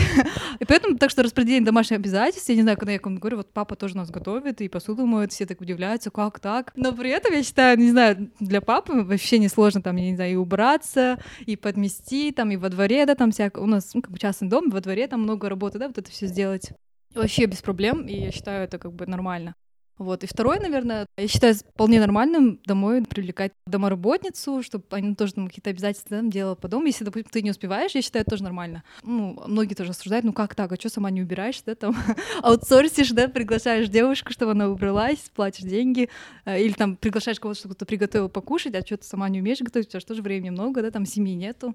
И 0.58 0.64
поэтому 0.64 0.98
так 0.98 1.10
что 1.10 1.22
распределение 1.22 1.64
домашних 1.64 1.98
обязательств, 1.98 2.48
я 2.48 2.56
не 2.56 2.62
знаю, 2.62 2.76
когда 2.76 2.92
я 2.92 2.98
кому 2.98 3.18
говорю, 3.18 3.38
вот 3.38 3.52
папа 3.52 3.76
тоже 3.76 3.96
нас 3.96 4.10
готовит, 4.10 4.60
и 4.60 4.68
посуду 4.68 5.06
моет, 5.06 5.32
все 5.32 5.46
так 5.46 5.60
удивляются, 5.60 6.10
как 6.10 6.40
так? 6.40 6.72
Но 6.76 6.92
при 6.92 7.10
этом 7.10 7.32
я 7.32 7.42
считаю, 7.42 7.78
не 7.78 7.90
знаю, 7.90 8.30
для 8.40 8.60
папы 8.60 9.02
вообще 9.02 9.38
не 9.38 9.48
сложно 9.48 9.80
там, 9.82 9.96
я 9.96 10.10
не 10.10 10.16
знаю, 10.16 10.32
и 10.32 10.36
убраться, 10.36 11.18
и 11.46 11.56
подмести, 11.56 12.32
там, 12.32 12.50
и 12.50 12.56
во 12.56 12.68
дворе, 12.68 13.06
да, 13.06 13.14
там 13.14 13.30
всякое, 13.30 13.62
у 13.62 13.66
нас, 13.66 13.94
ну, 13.94 14.02
как 14.02 14.10
бы 14.10 14.18
частный 14.18 14.48
дом, 14.48 14.70
во 14.70 14.80
дворе 14.80 15.06
там 15.06 15.22
много 15.22 15.48
работы, 15.48 15.78
да, 15.78 15.88
вот 15.88 15.98
это 15.98 16.10
все 16.10 16.26
сделать. 16.26 16.72
Вообще 17.14 17.46
без 17.46 17.60
проблем, 17.62 18.06
и 18.06 18.14
я 18.14 18.30
считаю, 18.30 18.64
это 18.64 18.78
как 18.78 18.92
бы 18.92 19.06
нормально. 19.06 19.54
Вот. 20.00 20.24
И 20.24 20.26
второе, 20.26 20.58
наверное, 20.58 21.06
я 21.18 21.28
считаю 21.28 21.54
вполне 21.54 22.00
нормальным 22.00 22.58
домой 22.64 23.04
привлекать 23.04 23.52
домоработницу, 23.66 24.62
чтобы 24.62 24.86
они 24.92 25.14
тоже 25.14 25.34
там 25.34 25.46
какие-то 25.46 25.68
обязательства 25.68 26.16
там, 26.16 26.30
делала 26.30 26.54
по 26.54 26.68
дому. 26.68 26.86
Если, 26.86 27.04
допустим, 27.04 27.30
ты 27.30 27.42
не 27.42 27.50
успеваешь, 27.50 27.94
я 27.94 28.00
считаю, 28.00 28.22
это 28.22 28.30
тоже 28.30 28.42
нормально. 28.42 28.82
Ну, 29.02 29.38
многие 29.46 29.74
тоже 29.74 29.90
осуждают, 29.90 30.24
ну 30.24 30.32
как 30.32 30.54
так, 30.54 30.72
а 30.72 30.76
что 30.76 30.88
сама 30.88 31.10
не 31.10 31.20
убираешь, 31.20 31.60
да, 31.66 31.74
там, 31.74 31.94
аутсорсишь, 32.42 33.10
да, 33.10 33.28
приглашаешь 33.28 33.90
девушку, 33.90 34.32
чтобы 34.32 34.52
она 34.52 34.70
убралась, 34.70 35.30
платишь 35.34 35.64
деньги, 35.64 36.08
э, 36.46 36.62
или 36.62 36.72
там 36.72 36.96
приглашаешь 36.96 37.38
кого-то, 37.38 37.60
чтобы 37.60 37.74
кто-то 37.74 37.84
приготовил 37.84 38.30
покушать, 38.30 38.74
а 38.74 38.80
что 38.80 38.96
ты 38.96 39.04
сама 39.04 39.28
не 39.28 39.40
умеешь 39.40 39.60
готовить, 39.60 39.88
у 39.88 39.90
тебя 39.90 40.00
же 40.00 40.06
тоже 40.06 40.22
времени 40.22 40.48
много, 40.48 40.80
да, 40.80 40.90
там 40.90 41.04
семьи 41.04 41.34
нету. 41.34 41.74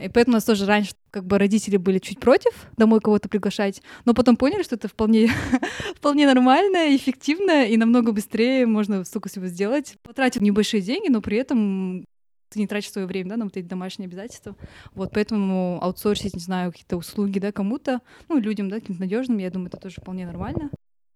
И 0.00 0.08
поэтому 0.08 0.34
у 0.34 0.36
нас 0.36 0.44
тоже 0.44 0.64
раньше 0.66 0.92
как 1.10 1.26
бы 1.26 1.38
родители 1.38 1.76
были 1.76 1.98
чуть 1.98 2.18
против 2.18 2.52
домой 2.76 3.00
кого-то 3.00 3.28
приглашать, 3.28 3.82
но 4.04 4.14
потом 4.14 4.36
поняли, 4.36 4.62
что 4.62 4.76
это 4.76 4.88
вполне, 4.88 5.30
вполне 5.96 6.26
нормально, 6.26 6.96
эффективно 6.96 7.66
и 7.66 7.76
намного 7.76 8.12
быстрее 8.12 8.66
можно 8.66 9.04
столько 9.04 9.28
всего 9.28 9.46
сделать. 9.46 9.96
Потратив 10.02 10.40
небольшие 10.40 10.80
деньги, 10.80 11.08
но 11.08 11.20
при 11.20 11.36
этом 11.36 12.06
ты 12.48 12.58
не 12.58 12.66
тратишь 12.66 12.92
свое 12.92 13.06
время, 13.06 13.30
да, 13.30 13.36
на 13.36 13.44
вот 13.44 13.56
эти 13.56 13.66
домашние 13.66 14.06
обязательства. 14.06 14.56
Вот, 14.94 15.10
поэтому 15.12 15.78
аутсорсить, 15.82 16.34
не 16.34 16.40
знаю, 16.40 16.70
какие-то 16.72 16.96
услуги, 16.96 17.38
да, 17.38 17.52
кому-то, 17.52 18.00
ну, 18.28 18.38
людям, 18.38 18.68
да, 18.68 18.80
каким-то 18.80 19.00
надежным, 19.00 19.38
я 19.38 19.50
думаю, 19.50 19.68
это 19.68 19.78
тоже 19.78 20.00
вполне 20.00 20.26
нормально. 20.26 20.70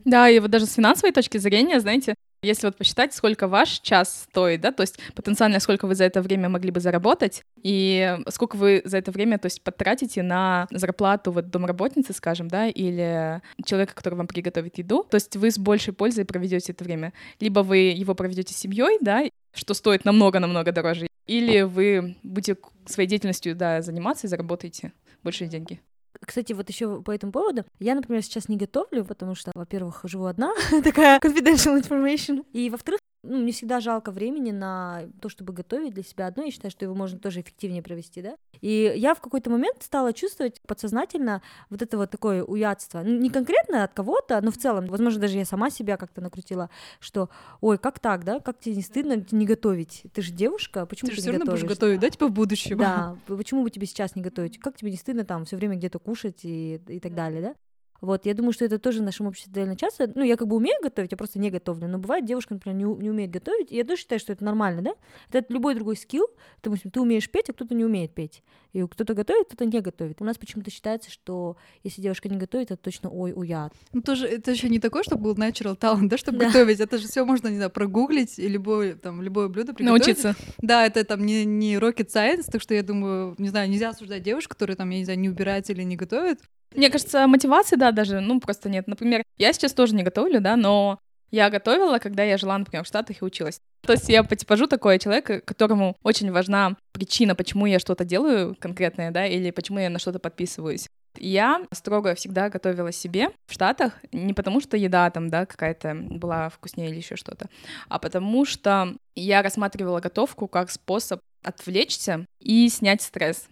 Да, 0.04 0.28
и 0.30 0.38
вот 0.38 0.50
даже 0.50 0.66
с 0.66 0.75
финансовой 0.75 1.12
точки 1.12 1.38
зрения, 1.38 1.80
знаете, 1.80 2.14
если 2.46 2.66
вот 2.66 2.76
посчитать, 2.76 3.14
сколько 3.14 3.48
ваш 3.48 3.80
час 3.80 4.26
стоит, 4.30 4.60
да, 4.60 4.72
то 4.72 4.82
есть 4.82 4.98
потенциально 5.14 5.60
сколько 5.60 5.86
вы 5.86 5.94
за 5.94 6.04
это 6.04 6.22
время 6.22 6.48
могли 6.48 6.70
бы 6.70 6.80
заработать, 6.80 7.44
и 7.62 8.16
сколько 8.28 8.56
вы 8.56 8.82
за 8.84 8.98
это 8.98 9.10
время, 9.10 9.38
то 9.38 9.46
есть 9.46 9.62
потратите 9.62 10.22
на 10.22 10.66
зарплату 10.70 11.32
вот 11.32 11.50
домработницы, 11.50 12.12
скажем, 12.12 12.48
да, 12.48 12.68
или 12.68 13.42
человека, 13.64 13.94
который 13.94 14.14
вам 14.14 14.26
приготовит 14.26 14.78
еду, 14.78 15.04
то 15.08 15.16
есть 15.16 15.36
вы 15.36 15.50
с 15.50 15.58
большей 15.58 15.92
пользой 15.92 16.24
проведете 16.24 16.72
это 16.72 16.84
время. 16.84 17.12
Либо 17.40 17.60
вы 17.60 17.78
его 17.78 18.14
проведете 18.14 18.54
с 18.54 18.56
семьей, 18.56 18.98
да, 19.00 19.24
что 19.54 19.74
стоит 19.74 20.04
намного-намного 20.04 20.72
дороже, 20.72 21.08
или 21.26 21.62
вы 21.62 22.16
будете 22.22 22.56
своей 22.86 23.08
деятельностью, 23.08 23.56
да, 23.56 23.82
заниматься 23.82 24.26
и 24.26 24.30
заработаете 24.30 24.92
большие 25.22 25.48
деньги. 25.48 25.80
Кстати, 26.25 26.52
вот 26.52 26.68
еще 26.68 27.02
по 27.02 27.11
этому 27.11 27.32
поводу, 27.32 27.64
я, 27.78 27.94
например, 27.94 28.23
сейчас 28.23 28.49
не 28.49 28.56
готовлю, 28.56 29.04
потому 29.04 29.35
что, 29.35 29.52
во-первых, 29.54 30.00
живу 30.04 30.26
одна, 30.26 30.52
такая 30.85 31.18
confidential 31.18 31.80
information, 31.80 32.44
и, 32.52 32.70
во-вторых, 32.70 33.00
ну, 33.26 33.42
не 33.42 33.52
всегда 33.52 33.80
жалко 33.80 34.11
времени 34.11 34.50
на 34.50 35.04
то, 35.21 35.28
чтобы 35.28 35.52
готовить 35.52 35.95
для 35.95 36.02
себя 36.02 36.26
одно. 36.26 36.45
Я 36.45 36.50
считаю, 36.50 36.71
что 36.71 36.85
его 36.85 36.95
можно 36.95 37.18
тоже 37.18 37.40
эффективнее 37.40 37.83
провести, 37.83 38.23
да. 38.23 38.37
И 38.61 38.92
я 38.97 39.14
в 39.14 39.21
какой-то 39.21 39.50
момент 39.50 39.83
стала 39.83 40.12
чувствовать 40.12 40.61
подсознательно 40.66 41.42
вот 41.71 41.83
это 41.83 41.97
вот 41.97 42.11
такое 42.11 42.42
уятство. 42.42 43.02
Не 43.02 43.30
конкретно 43.30 43.85
от 43.85 43.92
кого-то, 43.92 44.40
но 44.40 44.50
в 44.50 44.56
целом, 44.56 44.87
возможно, 44.87 45.21
даже 45.21 45.37
я 45.37 45.45
сама 45.45 45.71
себя 45.71 45.97
как-то 45.97 46.21
накрутила, 46.21 46.71
что, 47.00 47.28
ой, 47.61 47.78
как 47.78 47.99
так, 47.99 48.25
да, 48.25 48.40
как 48.40 48.59
тебе 48.61 48.76
не 48.76 48.83
стыдно 48.83 49.25
не 49.30 49.47
готовить? 49.47 50.04
Ты 50.12 50.23
же 50.23 50.33
девушка, 50.33 50.87
почему 50.87 51.11
ты, 51.11 51.16
ты 51.16 51.23
не 51.23 51.38
готовишь? 51.38 51.61
будешь 51.61 51.68
готовить, 51.68 52.00
да, 52.00 52.11
типа 52.11 52.28
в 52.28 52.33
будущем? 52.33 52.78
Да, 52.78 53.16
почему 53.26 53.62
бы 53.62 53.71
тебе 53.71 53.87
сейчас 53.87 54.16
не 54.16 54.23
готовить? 54.23 54.59
Как 54.59 54.76
тебе 54.76 54.90
не 54.90 54.97
стыдно 54.97 55.25
там 55.25 55.45
все 55.45 55.56
время 55.56 55.76
где-то 55.76 55.99
кушать 55.99 56.45
и, 56.45 56.80
и 56.88 57.00
так 57.00 57.14
далее, 57.14 57.42
да? 57.42 57.54
Вот, 58.00 58.26
я 58.26 58.34
думаю, 58.34 58.52
что 58.52 58.64
это 58.64 58.78
тоже 58.78 59.00
в 59.00 59.02
нашем 59.02 59.26
обществе 59.26 59.52
довольно 59.52 59.76
часто. 59.76 60.10
Ну, 60.14 60.22
я 60.22 60.36
как 60.36 60.48
бы 60.48 60.56
умею 60.56 60.76
готовить, 60.82 61.10
я 61.12 61.16
просто 61.16 61.38
не 61.38 61.50
готовлю. 61.50 61.88
Но 61.88 61.98
бывает, 61.98 62.24
девушка, 62.24 62.54
например, 62.54 62.76
не, 62.78 62.84
у- 62.86 62.96
не 63.00 63.10
умеет 63.10 63.30
готовить. 63.30 63.72
И 63.72 63.76
я 63.76 63.84
тоже 63.84 64.00
считаю, 64.02 64.18
что 64.20 64.32
это 64.32 64.44
нормально, 64.44 64.82
да? 64.82 64.94
Это 65.32 65.52
любой 65.52 65.74
другой 65.74 65.96
скилл. 65.96 66.26
Допустим, 66.62 66.90
ты 66.90 67.00
умеешь 67.00 67.30
петь, 67.30 67.48
а 67.50 67.52
кто-то 67.52 67.74
не 67.74 67.84
умеет 67.84 68.12
петь. 68.14 68.42
И 68.72 68.82
кто-то 68.86 69.14
готовит, 69.14 69.46
кто-то 69.46 69.64
не 69.64 69.80
готовит. 69.80 70.20
У 70.20 70.24
нас 70.24 70.36
почему-то 70.36 70.70
считается, 70.70 71.10
что 71.10 71.56
если 71.82 72.02
девушка 72.02 72.28
не 72.28 72.36
готовит, 72.36 72.70
это 72.70 72.76
точно 72.82 73.08
ой, 73.10 73.32
уят. 73.34 73.72
Ну, 73.92 74.02
тоже 74.02 74.26
это 74.26 74.50
еще 74.50 74.68
не 74.68 74.78
такое, 74.78 75.02
чтобы 75.02 75.22
был 75.22 75.34
natural 75.34 75.78
talent, 75.78 76.08
да, 76.08 76.18
чтобы 76.18 76.38
Да. 76.38 76.46
готовить. 76.46 76.80
Это 76.80 76.98
же 76.98 77.08
все 77.08 77.24
можно, 77.24 77.48
не 77.48 77.56
знаю, 77.56 77.70
прогуглить 77.70 78.38
и 78.38 78.46
любое, 78.48 78.94
там, 78.96 79.22
любое 79.22 79.48
блюдо 79.48 79.72
приготовить. 79.72 80.06
Научиться. 80.06 80.34
Да, 80.58 80.84
это 80.86 81.04
там 81.04 81.24
не, 81.24 81.44
не 81.46 81.76
rocket 81.76 82.08
science, 82.08 82.50
так 82.52 82.60
что 82.60 82.74
я 82.74 82.82
думаю, 82.82 83.34
не 83.38 83.48
знаю, 83.48 83.70
нельзя 83.70 83.88
осуждать 83.90 84.22
девушек, 84.22 84.50
которые 84.52 84.76
там, 84.76 84.90
я 84.90 84.98
не 84.98 85.04
знаю, 85.04 85.18
не 85.20 85.30
убирают 85.30 85.70
или 85.70 85.82
не 85.82 85.96
готовят. 85.96 86.40
Мне 86.75 86.90
кажется, 86.90 87.26
мотивации, 87.26 87.76
да, 87.76 87.92
даже, 87.92 88.20
ну, 88.20 88.40
просто 88.40 88.68
нет. 88.68 88.87
Например, 88.87 89.23
я 89.38 89.52
сейчас 89.52 89.73
тоже 89.73 89.94
не 89.94 90.02
готовлю, 90.02 90.40
да, 90.40 90.56
но 90.56 90.99
я 91.30 91.50
готовила, 91.50 91.99
когда 91.99 92.23
я 92.23 92.38
жила, 92.38 92.56
например, 92.56 92.85
в 92.85 92.88
Штатах 92.88 93.20
и 93.20 93.25
училась. 93.25 93.61
То 93.82 93.92
есть 93.92 94.08
я 94.08 94.23
по 94.25 94.37
типажу 94.37 94.66
такой 94.66 94.99
человек, 94.99 95.44
которому 95.44 95.96
очень 96.02 96.30
важна 96.32 96.76
причина, 96.92 97.35
почему 97.35 97.66
я 97.66 97.78
что-то 97.78 98.04
делаю 98.04 98.56
конкретное, 98.58 99.11
да, 99.11 99.26
или 99.26 99.50
почему 99.50 99.78
я 99.78 99.90
на 99.90 99.99
что-то 99.99 100.18
подписываюсь. 100.18 100.88
Я 101.18 101.62
строго 101.73 102.14
всегда 102.14 102.50
готовила 102.50 102.92
себе 102.92 103.30
в 103.46 103.52
Штатах 103.52 103.94
не 104.12 104.35
потому, 104.35 104.61
что 104.61 104.76
еда 104.76 105.11
там, 105.11 105.28
да, 105.30 105.46
какая-то 105.46 105.94
была 105.94 106.50
вкуснее 106.50 106.90
или 106.90 106.96
еще 106.96 107.16
что-то, 107.16 107.49
а 107.88 107.99
потому 107.99 108.44
что 108.44 108.94
я 109.14 109.42
рассматривала 109.42 110.00
готовку 110.00 110.46
как 110.46 110.70
способ 110.70 111.20
отвлечься 111.42 112.26
и 112.40 112.68
снять 112.68 113.02
стресс. 113.02 113.49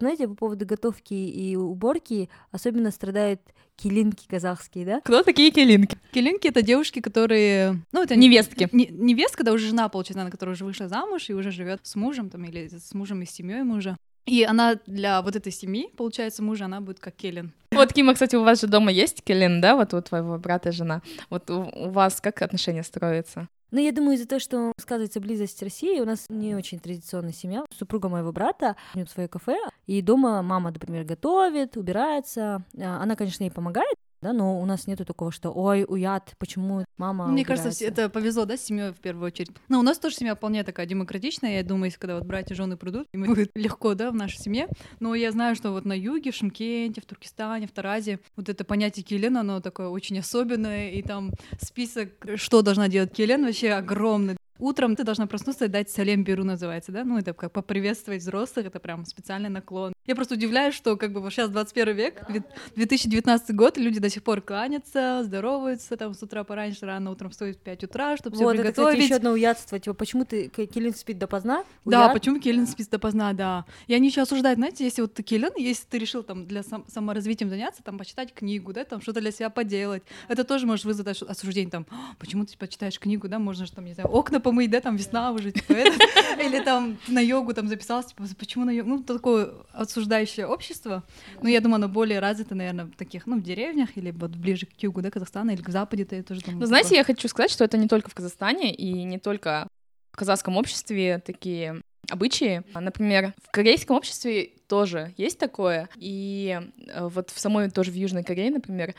Знаете, 0.00 0.28
по 0.28 0.34
поводу 0.34 0.64
готовки 0.64 1.14
и 1.14 1.56
уборки 1.56 2.28
особенно 2.52 2.90
страдают 2.90 3.40
килинки 3.76 4.26
казахские, 4.28 4.86
да? 4.86 5.00
Кто 5.00 5.22
такие 5.22 5.50
келинки? 5.50 5.98
Келинки— 6.12 6.46
это 6.48 6.62
девушки, 6.62 7.00
которые... 7.00 7.82
Ну, 7.92 8.02
это 8.02 8.14
Невестки. 8.14 8.68
Не, 8.72 8.86
невестка, 8.86 9.42
да, 9.44 9.52
уже 9.52 9.68
жена, 9.68 9.88
получается, 9.88 10.22
она, 10.22 10.30
которая 10.30 10.54
уже 10.54 10.64
вышла 10.64 10.88
замуж 10.88 11.28
и 11.30 11.34
уже 11.34 11.50
живет 11.50 11.80
с 11.82 11.96
мужем 11.96 12.30
там, 12.30 12.44
или 12.44 12.68
с 12.68 12.94
мужем 12.94 13.22
и 13.22 13.26
с 13.26 13.30
семьей 13.30 13.62
мужа. 13.62 13.96
И 14.26 14.44
она 14.44 14.78
для 14.86 15.22
вот 15.22 15.36
этой 15.36 15.50
семьи, 15.50 15.90
получается, 15.96 16.42
мужа, 16.42 16.66
она 16.66 16.80
будет 16.80 17.00
как 17.00 17.16
Келин. 17.16 17.52
Вот, 17.72 17.92
Кима, 17.92 18.14
кстати, 18.14 18.36
у 18.36 18.42
вас 18.42 18.60
же 18.60 18.66
дома 18.66 18.92
есть 18.92 19.22
Келин, 19.24 19.60
да, 19.60 19.74
вот 19.74 19.94
у 19.94 20.02
твоего 20.02 20.38
брата 20.38 20.68
и 20.68 20.72
жена. 20.72 21.02
Вот 21.30 21.50
у, 21.50 21.62
у 21.74 21.90
вас 21.90 22.20
как 22.20 22.42
отношения 22.42 22.82
строятся? 22.82 23.48
Ну, 23.70 23.80
я 23.80 23.92
думаю, 23.92 24.16
из-за 24.16 24.26
того, 24.26 24.38
что 24.38 24.72
сказывается 24.78 25.20
близость 25.20 25.62
России, 25.62 26.00
у 26.00 26.06
нас 26.06 26.26
не 26.30 26.54
очень 26.54 26.78
традиционная 26.78 27.32
семья. 27.32 27.64
Супруга 27.76 28.08
моего 28.08 28.32
брата 28.32 28.76
у 28.94 28.98
него 28.98 29.08
свое 29.08 29.28
кафе, 29.28 29.58
и 29.88 30.02
дома 30.02 30.42
мама, 30.42 30.70
например, 30.70 31.04
готовит, 31.04 31.76
убирается. 31.76 32.62
А, 32.78 33.02
Она, 33.02 33.16
конечно, 33.16 33.42
ей 33.42 33.50
помогает, 33.50 33.96
да, 34.20 34.32
но 34.32 34.60
у 34.60 34.66
нас 34.66 34.86
нету 34.86 35.04
такого, 35.04 35.30
что 35.30 35.50
ой, 35.50 35.84
уят, 35.88 36.34
почему 36.38 36.84
мама 36.96 37.26
Ну, 37.26 37.32
Мне 37.32 37.44
кажется, 37.44 37.68
убирается?» 37.68 38.02
это 38.02 38.10
повезло, 38.10 38.44
да, 38.44 38.56
с 38.56 38.62
семьей 38.62 38.90
в 38.90 38.98
первую 38.98 39.26
очередь. 39.26 39.50
Но 39.68 39.78
у 39.78 39.82
нас 39.82 39.98
тоже 39.98 40.16
семья 40.16 40.34
вполне 40.34 40.64
такая 40.64 40.86
демократичная. 40.86 41.56
Я 41.56 41.62
думаю, 41.62 41.86
если 41.86 41.98
когда 41.98 42.16
вот 42.16 42.24
братья 42.24 42.54
жены 42.54 42.76
придут, 42.76 43.06
им 43.12 43.24
будет 43.24 43.50
легко, 43.54 43.94
да, 43.94 44.10
в 44.10 44.14
нашей 44.14 44.38
семье. 44.38 44.68
Но 45.00 45.14
я 45.14 45.30
знаю, 45.30 45.54
что 45.54 45.70
вот 45.70 45.84
на 45.84 45.92
юге, 45.96 46.32
в 46.32 46.34
Шымкенте, 46.34 47.00
в 47.00 47.06
Туркестане, 47.06 47.66
в 47.66 47.70
Таразе, 47.70 48.18
вот 48.36 48.48
это 48.48 48.64
понятие 48.64 49.04
Келен, 49.04 49.36
оно 49.36 49.60
такое 49.60 49.88
очень 49.88 50.18
особенное, 50.18 50.90
и 50.90 51.02
там 51.02 51.30
список, 51.60 52.10
что 52.34 52.62
должна 52.62 52.88
делать 52.88 53.12
Келен, 53.12 53.44
вообще 53.44 53.70
огромный. 53.70 54.36
Утром 54.58 54.96
ты 54.96 55.04
должна 55.04 55.26
проснуться 55.26 55.66
и 55.66 55.68
дать 55.68 55.90
салем 55.90 56.24
беру, 56.24 56.44
называется, 56.44 56.90
да? 56.92 57.04
Ну, 57.04 57.18
это 57.18 57.32
как 57.32 57.52
поприветствовать 57.52 58.22
взрослых, 58.22 58.66
это 58.66 58.80
прям 58.80 59.04
специальный 59.04 59.48
наклон. 59.48 59.92
Я 60.06 60.14
просто 60.16 60.34
удивляюсь, 60.34 60.74
что 60.74 60.96
как 60.96 61.12
бы 61.12 61.20
вот 61.20 61.32
сейчас 61.32 61.50
21 61.50 61.94
век, 61.96 62.26
две- 62.28 62.42
2019 62.74 63.54
год, 63.54 63.76
люди 63.76 64.00
до 64.00 64.08
сих 64.10 64.22
пор 64.22 64.40
кланятся, 64.40 65.22
здороваются, 65.24 65.96
там 65.96 66.14
с 66.14 66.22
утра 66.22 66.44
пораньше, 66.44 66.86
рано 66.86 67.10
утром 67.10 67.30
встают 67.30 67.56
в 67.58 67.60
5 67.60 67.84
утра, 67.84 68.16
чтобы 68.16 68.36
все 68.36 68.44
Вот, 68.44 68.54
это, 68.54 68.62
приготовить. 68.64 69.04
еще 69.04 69.14
одно 69.16 69.30
уятство. 69.32 69.78
Типа, 69.78 69.94
почему 69.94 70.24
ты 70.24 70.48
к- 70.48 70.66
Килин 70.66 70.94
спит 70.94 71.18
допоздна? 71.18 71.64
Да, 71.84 72.04
Уят? 72.06 72.12
почему 72.14 72.40
Келлен 72.40 72.66
спит 72.66 72.88
допоздна, 72.90 73.32
да. 73.34 73.64
И 73.86 73.94
они 73.94 74.08
еще 74.08 74.22
осуждают, 74.22 74.58
знаете, 74.58 74.84
если 74.84 75.02
вот 75.02 75.14
ты 75.14 75.22
Келлен, 75.22 75.52
если 75.56 75.84
ты 75.86 75.98
решил 75.98 76.22
там 76.22 76.46
для 76.46 76.62
сам- 76.62 76.84
саморазвитием 76.88 77.50
заняться, 77.50 77.82
там 77.82 77.98
почитать 77.98 78.32
книгу, 78.32 78.72
да, 78.72 78.84
там 78.84 79.00
что-то 79.00 79.20
для 79.20 79.30
себя 79.30 79.50
поделать, 79.50 80.02
это 80.28 80.44
тоже 80.44 80.66
может 80.66 80.84
вызвать 80.84 81.22
ос- 81.22 81.28
осуждение, 81.28 81.70
там, 81.70 81.86
«А, 81.90 82.14
почему 82.18 82.44
ты 82.46 82.56
почитаешь 82.56 82.98
книгу, 82.98 83.28
да, 83.28 83.38
можно 83.38 83.66
же 83.66 83.72
там, 83.72 83.84
не 83.84 83.92
знаю, 83.94 84.08
окна 84.08 84.40
помыть, 84.48 84.70
да, 84.70 84.80
там 84.80 84.96
весна 84.96 85.32
уже, 85.32 85.52
типа, 85.52 85.72
это. 85.72 85.98
или 86.42 86.60
там 86.64 86.96
на 87.06 87.20
йогу 87.20 87.52
там 87.52 87.68
записался, 87.68 88.08
типа, 88.08 88.24
почему 88.38 88.64
на 88.64 88.70
йогу, 88.70 88.88
ну, 88.88 89.02
такое 89.02 89.50
осуждающее 89.72 90.46
общество, 90.46 91.02
ну, 91.42 91.48
я 91.48 91.60
думаю, 91.60 91.76
оно 91.76 91.88
более 91.88 92.18
развито, 92.18 92.54
наверное, 92.54 92.86
в 92.86 92.96
таких, 92.96 93.26
ну, 93.26 93.36
в 93.36 93.42
деревнях, 93.42 93.90
или 93.96 94.10
вот 94.10 94.30
ближе 94.30 94.66
к 94.66 94.82
югу, 94.82 95.02
да, 95.02 95.10
Казахстана, 95.10 95.50
или 95.50 95.60
к 95.60 95.68
западе, 95.68 96.06
я 96.10 96.22
тоже 96.22 96.40
думаю. 96.40 96.60
Ну, 96.60 96.66
знаете, 96.66 96.96
я 96.96 97.04
хочу 97.04 97.28
сказать, 97.28 97.50
что 97.50 97.64
это 97.64 97.76
не 97.76 97.88
только 97.88 98.08
в 98.08 98.14
Казахстане 98.14 98.74
и 98.74 99.04
не 99.04 99.18
только 99.18 99.68
в 100.12 100.16
казахском 100.16 100.56
обществе 100.56 101.22
такие 101.24 101.82
обычаи. 102.10 102.62
Например, 102.74 103.34
в 103.44 103.50
корейском 103.50 103.96
обществе 103.96 104.52
тоже 104.66 105.12
есть 105.18 105.38
такое, 105.38 105.88
и 105.96 106.58
э, 106.88 107.08
вот 107.08 107.30
в 107.30 107.38
самой 107.38 107.70
тоже 107.70 107.90
в 107.90 107.94
Южной 107.94 108.24
Корее, 108.24 108.50
например, 108.50 108.94
то 108.94 108.98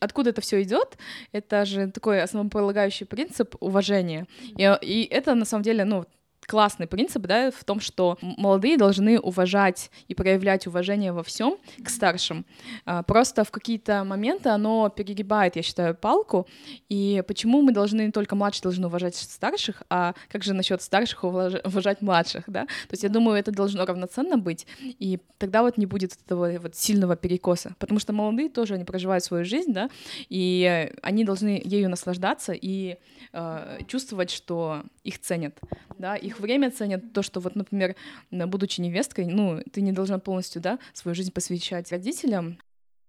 откуда 0.00 0.30
это 0.30 0.40
все 0.40 0.62
идет? 0.62 0.98
Это 1.32 1.64
же 1.64 1.90
такой 1.90 2.22
основополагающий 2.22 3.04
принцип 3.04 3.56
уважения. 3.60 4.26
И, 4.56 4.78
и 4.82 5.04
это 5.04 5.34
на 5.34 5.44
самом 5.44 5.62
деле, 5.62 5.84
ну, 5.84 6.06
классный 6.46 6.86
принцип, 6.86 7.22
да, 7.22 7.50
в 7.50 7.64
том, 7.64 7.80
что 7.80 8.18
молодые 8.20 8.76
должны 8.76 9.18
уважать 9.18 9.90
и 10.08 10.14
проявлять 10.14 10.66
уважение 10.66 11.12
во 11.12 11.22
всем 11.22 11.58
к 11.82 11.88
старшим. 11.88 12.44
А, 12.84 13.02
Просто 13.02 13.44
в 13.44 13.50
какие-то 13.50 14.04
моменты 14.04 14.48
оно 14.48 14.88
перегибает, 14.88 15.56
я 15.56 15.62
считаю, 15.62 15.94
палку. 15.94 16.46
И 16.88 17.22
почему 17.26 17.62
мы 17.62 17.72
должны 17.72 18.10
только 18.12 18.36
младшие 18.36 18.62
должны 18.62 18.86
уважать 18.86 19.16
старших, 19.16 19.82
а 19.90 20.14
как 20.28 20.42
же 20.42 20.54
насчет 20.54 20.82
старших 20.82 21.24
уважать 21.24 22.02
младших, 22.02 22.44
да? 22.46 22.64
То 22.64 22.92
есть 22.92 23.02
я 23.02 23.08
думаю, 23.08 23.38
это 23.38 23.50
должно 23.50 23.84
равноценно 23.84 24.36
быть, 24.36 24.66
и 24.80 25.18
тогда 25.38 25.62
вот 25.62 25.78
не 25.78 25.86
будет 25.86 26.12
этого 26.24 26.58
вот 26.58 26.76
сильного 26.76 27.16
перекоса, 27.16 27.74
потому 27.78 28.00
что 28.00 28.12
молодые 28.12 28.48
тоже 28.48 28.74
они 28.74 28.84
проживают 28.84 29.24
свою 29.24 29.44
жизнь, 29.44 29.72
да, 29.72 29.90
и 30.28 30.90
они 31.02 31.24
должны 31.24 31.60
ею 31.64 31.88
наслаждаться 31.88 32.52
и 32.52 32.96
э, 33.32 33.78
чувствовать, 33.86 34.30
что 34.30 34.82
их 35.04 35.20
ценят, 35.20 35.58
да, 35.98 36.16
их 36.16 36.31
время 36.40 36.70
ценят, 36.70 37.12
то, 37.12 37.22
что 37.22 37.40
вот, 37.40 37.54
например, 37.54 37.96
будучи 38.30 38.80
невесткой, 38.80 39.26
ну, 39.26 39.62
ты 39.72 39.80
не 39.80 39.92
должна 39.92 40.18
полностью, 40.18 40.62
да, 40.62 40.78
свою 40.92 41.14
жизнь 41.14 41.32
посвящать 41.32 41.90
родителям, 41.90 42.58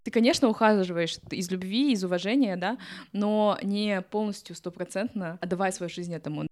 ты, 0.03 0.11
конечно, 0.11 0.49
ухаживаешь 0.49 1.17
из 1.31 1.49
любви, 1.49 1.93
из 1.93 2.03
уважения, 2.03 2.57
да, 2.57 2.77
но 3.13 3.57
не 3.63 4.01
полностью 4.01 4.55
стопроцентно 4.55 5.37
отдавая 5.41 5.71
свою 5.71 5.89
жизнь 5.89 6.13
этому. 6.13 6.45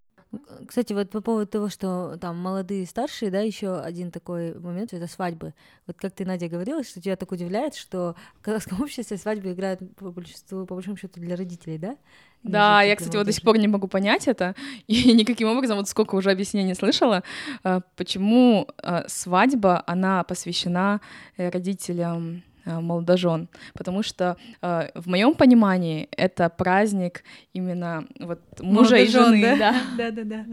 Кстати, 0.65 0.93
вот 0.93 1.09
по 1.09 1.19
поводу 1.19 1.45
того, 1.45 1.67
что 1.67 2.17
там 2.19 2.37
молодые 2.37 2.83
и 2.83 2.85
старшие, 2.85 3.31
да, 3.31 3.41
еще 3.41 3.77
один 3.77 4.11
такой 4.11 4.57
момент 4.57 4.93
это 4.93 5.07
свадьбы. 5.07 5.53
Вот 5.87 5.97
как 5.97 6.13
ты, 6.13 6.25
Надя, 6.25 6.47
говорила, 6.47 6.83
что 6.85 7.01
тебя 7.01 7.17
так 7.17 7.33
удивляет, 7.33 7.75
что 7.75 8.15
в 8.35 8.41
казахском 8.41 8.81
обществе 8.81 9.17
свадьбы 9.17 9.51
играют 9.51 9.81
по 9.97 10.09
большинству, 10.11 10.65
по 10.65 10.75
большому 10.75 10.95
счету 10.95 11.19
для 11.19 11.35
родителей, 11.35 11.77
да? 11.77 11.97
Да, 12.43 12.81
я, 12.81 12.95
кстати, 12.95 13.17
вот 13.17 13.25
до 13.25 13.31
сих 13.31 13.43
пор 13.43 13.57
не 13.57 13.67
могу 13.67 13.87
понять 13.87 14.27
это, 14.27 14.55
и 14.87 15.13
никаким 15.13 15.49
образом, 15.49 15.77
вот 15.77 15.87
сколько 15.87 16.15
уже 16.15 16.31
объяснений 16.31 16.75
слышала, 16.75 17.23
э, 17.63 17.81
почему 17.95 18.67
э, 18.81 19.03
свадьба, 19.07 19.83
она 19.85 20.23
посвящена 20.23 21.01
э, 21.37 21.49
родителям 21.49 22.43
молодожен, 22.65 23.49
потому 23.73 24.03
что 24.03 24.37
э, 24.61 24.89
в 24.93 25.07
моем 25.07 25.33
понимании 25.33 26.07
это 26.15 26.47
праздник 26.49 27.23
именно 27.53 28.05
вот 28.19 28.39
мужа 28.59 28.97
и 28.97 29.11
Молодожен, 29.11 29.41
жены, 29.41 29.57
да. 29.57 29.75
Да, 29.97 30.11
да, 30.11 30.23
да. 30.23 30.45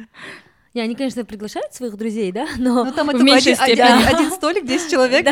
Не, 0.79 0.85
они, 0.85 0.95
конечно, 0.95 1.25
приглашают 1.25 1.75
своих 1.75 1.97
друзей, 1.97 2.31
да, 2.31 2.47
но 2.57 2.85
Ну, 2.85 2.93
там 2.93 3.09
В 3.09 3.21
меньшей 3.21 3.55
один, 3.55 3.83
один- 3.85 3.99
степени. 3.99 4.15
один 4.15 4.31
столик, 4.31 4.65
10 4.65 4.89
человек, 4.93 5.27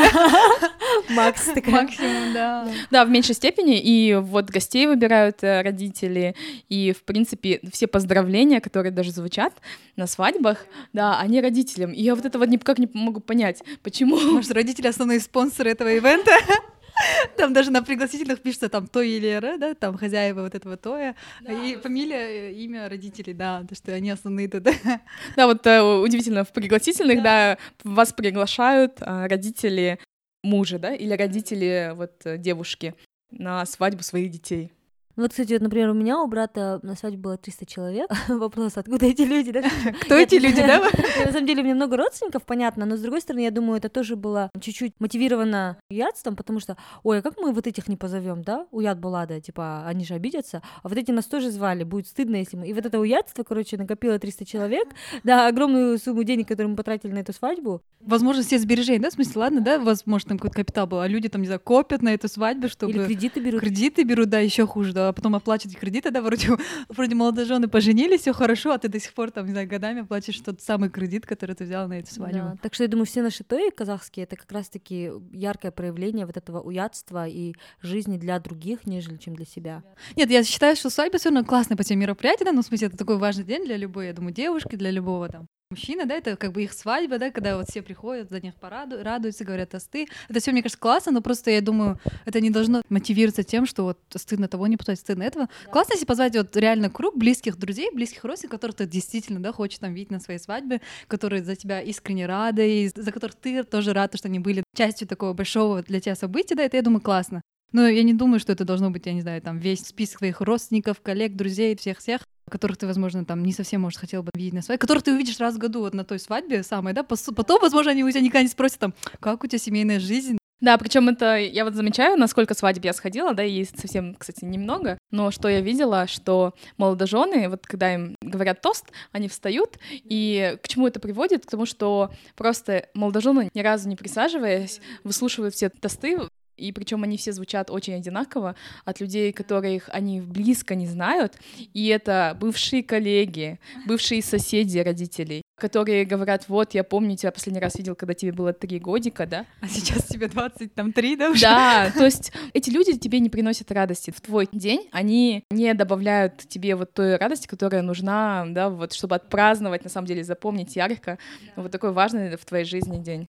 Макс 1.11 1.45
такая. 1.55 1.83
максимум, 1.83 2.33
да. 2.35 2.69
Да, 2.91 3.05
в 3.05 3.11
меньшей 3.11 3.37
степени. 3.37 3.79
И 3.79 4.15
вот 4.17 4.51
гостей 4.51 4.89
выбирают 4.89 5.45
э, 5.45 5.63
родители. 5.63 6.35
И, 6.69 6.93
в 6.93 7.05
принципе, 7.05 7.61
все 7.73 7.87
поздравления, 7.87 8.61
которые 8.61 8.91
даже 8.91 9.13
звучат 9.13 9.53
на 9.95 10.09
свадьбах, 10.09 10.67
да, 10.93 11.21
они 11.21 11.41
родителям. 11.41 11.93
И 11.93 12.03
я 12.03 12.17
вот 12.17 12.25
это 12.25 12.41
вот 12.41 12.49
никак 12.49 12.81
не 12.81 12.89
могу 12.93 13.21
понять, 13.21 13.63
почему. 13.85 14.19
Может, 14.19 14.51
родители 14.51 14.89
основные 14.89 15.21
спонсоры 15.21 15.71
этого 15.71 15.91
ивента? 15.95 16.33
Там 17.37 17.53
даже 17.53 17.71
на 17.71 17.83
пригласительных 17.83 18.41
пишется 18.41 18.69
там 18.69 18.87
Той 18.87 19.11
и 19.11 19.21
Лера, 19.21 19.59
да, 19.59 19.75
там 19.75 19.97
хозяева 19.97 20.43
вот 20.43 20.55
этого 20.55 20.77
Тоя. 20.77 21.15
И 21.43 21.79
фамилия, 21.83 22.51
э, 22.51 22.53
имя 22.53 22.89
родителей, 22.89 23.35
да, 23.35 23.65
то, 23.69 23.75
что 23.75 23.93
они 23.93 24.11
основные 24.11 24.49
тут. 24.49 24.67
Да, 25.37 25.47
вот 25.47 25.67
э, 25.67 25.83
удивительно, 25.83 26.45
в 26.45 26.53
пригласительных, 26.53 27.23
да, 27.23 27.59
вас 27.85 28.13
приглашают 28.13 28.99
а, 29.01 29.29
родители 29.29 29.99
мужа, 30.43 30.79
да, 30.79 30.95
или 30.95 31.13
родители 31.13 31.93
вот 31.95 32.25
э, 32.25 32.39
девушки 32.39 32.95
на 33.31 33.67
свадьбу 33.67 34.03
своих 34.03 34.31
детей. 34.31 34.73
Ну 35.17 35.23
вот, 35.23 35.31
кстати, 35.31 35.55
вот, 35.55 35.63
например, 35.63 35.89
у 35.89 35.95
меня 35.95 36.21
у 36.21 36.27
брата 36.27 36.79
на 36.83 36.95
свадьбе 36.95 37.19
было 37.19 37.37
300 37.39 37.65
человек. 37.65 38.11
Вопрос, 38.29 38.77
откуда 38.77 39.07
эти 39.07 39.23
люди, 39.23 39.51
да? 39.51 39.63
Кто 40.03 40.15
эти 40.15 40.35
люди, 40.35 40.57
да? 40.67 40.83
На 41.25 41.33
самом 41.33 41.47
деле 41.47 41.63
у 41.63 41.65
меня 41.65 41.75
много 41.75 41.97
родственников, 41.97 42.45
понятно, 42.45 42.85
но 42.85 42.99
с 42.99 43.01
другой 43.01 43.23
стороны, 43.23 43.41
я 43.41 43.51
думаю, 43.51 43.79
это 43.79 43.89
тоже 43.89 44.15
было 44.15 44.51
чуть-чуть 44.61 44.93
мотивировано 44.99 45.79
уядством, 45.89 46.37
потому 46.37 46.61
что, 46.61 46.77
ой, 47.03 47.21
а 47.21 47.23
как 47.23 47.39
мы 47.39 47.53
вот 47.53 47.67
этих 47.67 47.89
не 47.89 47.97
позовем, 47.97 48.43
да? 48.43 48.67
Уяд 48.73 48.99
Булада, 48.99 49.41
типа, 49.41 49.87
они 49.87 50.05
же 50.05 50.13
обидятся, 50.13 50.61
а 50.83 50.89
вот 50.89 50.99
эти 50.99 51.11
нас 51.13 51.25
тоже 51.25 51.51
звали, 51.51 51.85
будет 51.85 52.09
стыдно, 52.09 52.37
если 52.37 52.59
мы... 52.59 52.69
И 52.69 52.75
вот 52.75 52.85
это 52.85 53.01
уядство, 53.01 53.43
короче, 53.43 53.79
накопило 53.79 54.19
300 54.19 54.45
человек, 54.45 54.89
да, 55.25 55.49
огромную 55.49 55.99
сумму 55.99 56.25
денег, 56.25 56.47
которую 56.47 56.73
мы 56.73 56.77
потратили 56.77 57.13
на 57.13 57.21
эту 57.21 57.33
свадьбу. 57.33 57.81
Возможно, 58.01 58.43
все 58.43 58.59
сбережения, 58.59 59.01
да, 59.01 59.09
в 59.09 59.15
смысле, 59.15 59.41
ладно, 59.41 59.61
да, 59.63 59.79
возможно, 59.79 60.29
там 60.29 60.39
какой-то 60.39 60.57
капитал 60.57 60.87
был, 60.87 61.01
а 61.01 61.09
люди 61.09 61.31
там, 61.31 61.41
не 61.41 61.47
знаю, 61.47 61.61
копят 61.61 62.03
на 62.03 62.13
эту 62.13 62.29
свадьбу, 62.29 62.69
чтобы... 62.69 62.93
Или 62.93 63.05
кредиты 63.07 63.41
берут. 63.41 63.61
Кредиты 63.63 64.03
берут, 64.03 64.29
да, 64.29 64.41
еще 64.41 64.67
хуже, 64.67 64.93
да, 64.93 65.06
потом 65.12 65.35
оплачивать 65.35 65.77
кредиты, 65.77 66.11
да, 66.11 66.21
вроде, 66.21 66.49
вроде 66.88 67.14
молодожены 67.14 67.69
поженились, 67.69 68.23
все 68.23 68.33
хорошо, 68.33 68.73
а 68.73 68.79
ты 68.79 68.88
до 68.88 69.01
сих 69.01 69.12
пор 69.12 69.31
там, 69.31 69.47
не 69.47 69.53
знаю, 69.53 69.69
годами 69.69 70.03
платишь 70.03 70.38
тот 70.40 70.61
самый 70.61 70.90
кредит, 70.90 71.27
который 71.27 71.55
ты 71.55 71.64
взяла 71.64 71.87
на 71.88 71.99
эту 71.99 72.12
свадьбу. 72.12 72.38
Да. 72.38 72.57
Так 72.62 72.75
что 72.75 72.85
я 72.85 72.88
думаю, 72.88 73.07
все 73.07 73.23
наши 73.23 73.45
тои 73.45 73.71
казахские 73.71 74.25
это 74.25 74.37
как 74.37 74.51
раз-таки 74.53 75.12
яркое 75.33 75.71
проявление 75.71 76.27
вот 76.27 76.37
этого 76.37 76.61
уядства 76.61 77.27
и 77.27 77.55
жизни 77.81 78.16
для 78.16 78.38
других, 78.40 78.87
нежели 78.87 79.16
чем 79.16 79.37
для 79.37 79.47
себя. 79.47 79.83
Нет, 80.16 80.31
я 80.31 80.42
считаю, 80.45 80.77
что 80.77 80.90
свадьба 80.90 81.19
все 81.19 81.31
равно 81.31 81.45
классное 81.45 81.77
по 81.77 81.85
тем 81.85 81.99
мероприятие, 81.99 82.47
да, 82.47 82.53
ну, 82.53 82.62
в 82.62 82.66
смысле, 82.66 82.88
это 82.88 82.97
такой 82.97 83.19
важный 83.19 83.45
день 83.45 83.64
для 83.64 83.77
любой, 83.77 84.07
я 84.07 84.12
думаю, 84.12 84.35
девушки, 84.35 84.77
для 84.77 84.90
любого 84.90 85.29
там 85.29 85.47
мужчина, 85.71 86.07
да, 86.07 86.15
это 86.15 86.37
как 86.37 86.53
бы 86.53 86.63
их 86.63 86.73
свадьба, 86.73 87.19
да, 87.19 87.31
когда 87.31 87.57
вот 87.57 87.69
все 87.69 87.83
приходят, 87.83 88.31
за 88.31 88.41
них 88.41 88.55
пораду, 88.55 89.03
радуются, 89.03 89.45
говорят 89.45 89.71
тосты. 89.71 90.07
Это 90.29 90.41
все, 90.41 90.53
мне 90.53 90.63
кажется, 90.63 90.81
классно, 90.81 91.13
но 91.13 91.21
просто 91.21 91.51
я 91.51 91.61
думаю, 91.61 92.01
это 92.25 92.41
не 92.41 92.51
должно 92.51 92.83
мотивироваться 92.89 93.43
тем, 93.43 93.67
что 93.67 93.85
вот 93.85 93.99
стыдно 94.15 94.49
того 94.49 94.67
не 94.67 94.77
пытать, 94.77 95.01
стыдно 95.01 95.25
этого. 95.25 95.49
Классно, 95.71 95.95
если 95.95 96.07
позвать 96.07 96.37
вот 96.37 96.57
реально 96.57 96.89
круг 96.89 97.17
близких 97.17 97.59
друзей, 97.59 97.91
близких 97.93 98.25
родственников, 98.25 98.61
которых 98.61 98.77
ты 98.77 98.87
действительно, 98.87 99.41
да, 99.41 99.53
хочешь 99.53 99.79
там 99.79 99.93
видеть 99.93 100.11
на 100.11 100.21
своей 100.21 100.39
свадьбе, 100.39 100.81
которые 101.09 101.43
за 101.43 101.57
тебя 101.57 101.81
искренне 101.81 102.27
рады, 102.27 102.85
и 102.85 102.89
за 102.95 103.13
которых 103.13 103.35
ты 103.35 103.65
тоже 103.65 103.93
рад, 103.93 104.17
что 104.17 104.29
они 104.29 104.39
были 104.39 104.63
частью 104.75 105.09
такого 105.09 105.33
большого 105.33 105.83
для 105.83 106.01
тебя 106.01 106.15
события, 106.15 106.55
да, 106.55 106.63
это, 106.63 106.77
я 106.77 106.83
думаю, 106.83 107.01
классно. 107.01 107.43
Но 107.73 107.89
я 107.89 108.05
не 108.05 108.15
думаю, 108.15 108.39
что 108.39 108.53
это 108.53 108.65
должно 108.65 108.91
быть, 108.91 109.07
я 109.07 109.13
не 109.13 109.21
знаю, 109.21 109.43
там 109.43 109.59
весь 109.59 109.85
список 109.85 110.19
твоих 110.19 110.41
родственников, 110.41 111.01
коллег, 111.01 111.35
друзей, 111.35 111.77
всех-всех 111.77 112.23
которых 112.51 112.77
ты, 112.77 112.87
возможно, 112.87 113.25
там 113.25 113.43
не 113.43 113.53
совсем, 113.53 113.81
может, 113.83 113.99
хотел 113.99 114.23
бы 114.23 114.31
видеть 114.35 114.55
на 114.55 114.63
свадьбе, 114.63 114.81
которых 114.81 115.03
ты 115.03 115.13
увидишь 115.13 115.41
раз 115.41 115.55
в 115.55 115.59
году 115.59 115.81
вот 115.81 115.95
на 115.95 116.05
той 116.05 116.19
свадьбе 116.19 116.63
самой, 116.63 116.93
да, 116.93 117.03
потом, 117.03 117.61
возможно, 117.61 117.93
они 117.93 118.05
у 118.05 118.11
тебя 118.11 118.21
никогда 118.21 118.43
не 118.43 118.49
спросят 118.49 118.79
там, 118.79 118.95
как 119.21 119.45
у 119.45 119.47
тебя 119.47 119.59
семейная 119.59 120.01
жизнь, 120.01 120.39
да, 120.61 120.79
причем 120.79 121.09
это 121.11 121.37
я 121.37 121.65
вот 121.65 121.75
замечаю, 121.75 122.17
насколько 122.17 122.55
свадеб 122.55 122.85
я 122.87 122.95
сходила, 122.95 123.35
да, 123.35 123.45
и 123.45 123.65
совсем, 123.65 124.15
кстати, 124.15 124.45
немного, 124.45 124.97
но 125.11 125.31
что 125.31 125.49
я 125.49 125.61
видела, 125.61 126.07
что 126.07 126.55
молодожены, 126.79 127.51
вот 127.51 127.67
когда 127.67 127.93
им 127.93 128.17
говорят 128.23 128.63
тост, 128.63 128.87
они 129.13 129.29
встают, 129.29 129.79
и 129.91 130.57
к 130.63 130.69
чему 130.69 130.87
это 130.87 130.99
приводит? 130.99 131.45
К 131.45 131.51
тому, 131.51 131.67
что 131.67 132.11
просто 132.37 132.89
молодожены, 132.95 133.51
ни 133.53 133.61
разу 133.61 133.87
не 133.89 133.97
присаживаясь, 133.97 134.81
выслушивают 135.05 135.55
все 135.55 135.69
тосты, 135.69 136.19
и 136.57 136.73
причем 136.73 137.03
они 137.03 137.16
все 137.16 137.33
звучат 137.33 137.71
очень 137.71 137.95
одинаково 137.95 138.57
от 138.85 139.01
людей, 139.01 139.33
которых 139.33 139.88
они 139.92 140.21
близко 140.21 140.75
не 140.75 140.87
знают, 140.87 141.35
и 141.75 141.87
это 141.88 142.37
бывшие 142.40 142.83
коллеги, 142.83 143.59
бывшие 143.87 144.23
соседи 144.23 144.79
родителей, 144.79 145.42
которые 145.57 146.05
говорят, 146.05 146.49
вот, 146.49 146.75
я 146.75 146.85
помню, 146.85 147.16
тебя 147.16 147.33
последний 147.33 147.61
раз 147.61 147.77
видел, 147.77 147.95
когда 147.95 148.14
тебе 148.14 148.33
было 148.33 148.53
три 148.53 148.79
годика, 148.79 149.27
да? 149.27 149.47
А 149.61 149.69
сейчас 149.69 150.05
тебе 150.07 150.29
20, 150.29 150.75
там, 150.75 150.92
три, 150.92 151.16
да? 151.16 151.31
Уже? 151.31 151.40
Да, 151.42 151.90
то 151.95 152.05
есть 152.05 152.33
эти 152.53 152.71
люди 152.71 152.97
тебе 152.99 153.21
не 153.21 153.31
приносят 153.31 153.73
радости 153.73 154.11
в 154.11 154.21
твой 154.21 154.49
день, 154.53 154.88
они 154.92 155.45
не 155.51 155.73
добавляют 155.75 156.47
тебе 156.49 156.77
вот 156.77 156.92
той 156.92 157.16
радости, 157.16 157.47
которая 157.47 157.83
нужна, 157.83 158.45
да, 158.49 158.69
вот, 158.69 158.92
чтобы 158.92 159.14
отпраздновать, 159.16 159.85
на 159.85 159.90
самом 159.90 160.07
деле, 160.07 160.25
запомнить 160.25 160.77
ярко 160.77 161.19
да. 161.57 161.62
вот 161.62 161.73
такой 161.73 161.92
важный 161.92 162.37
в 162.37 162.45
твоей 162.45 162.64
жизни 162.64 162.99
день. 162.99 163.27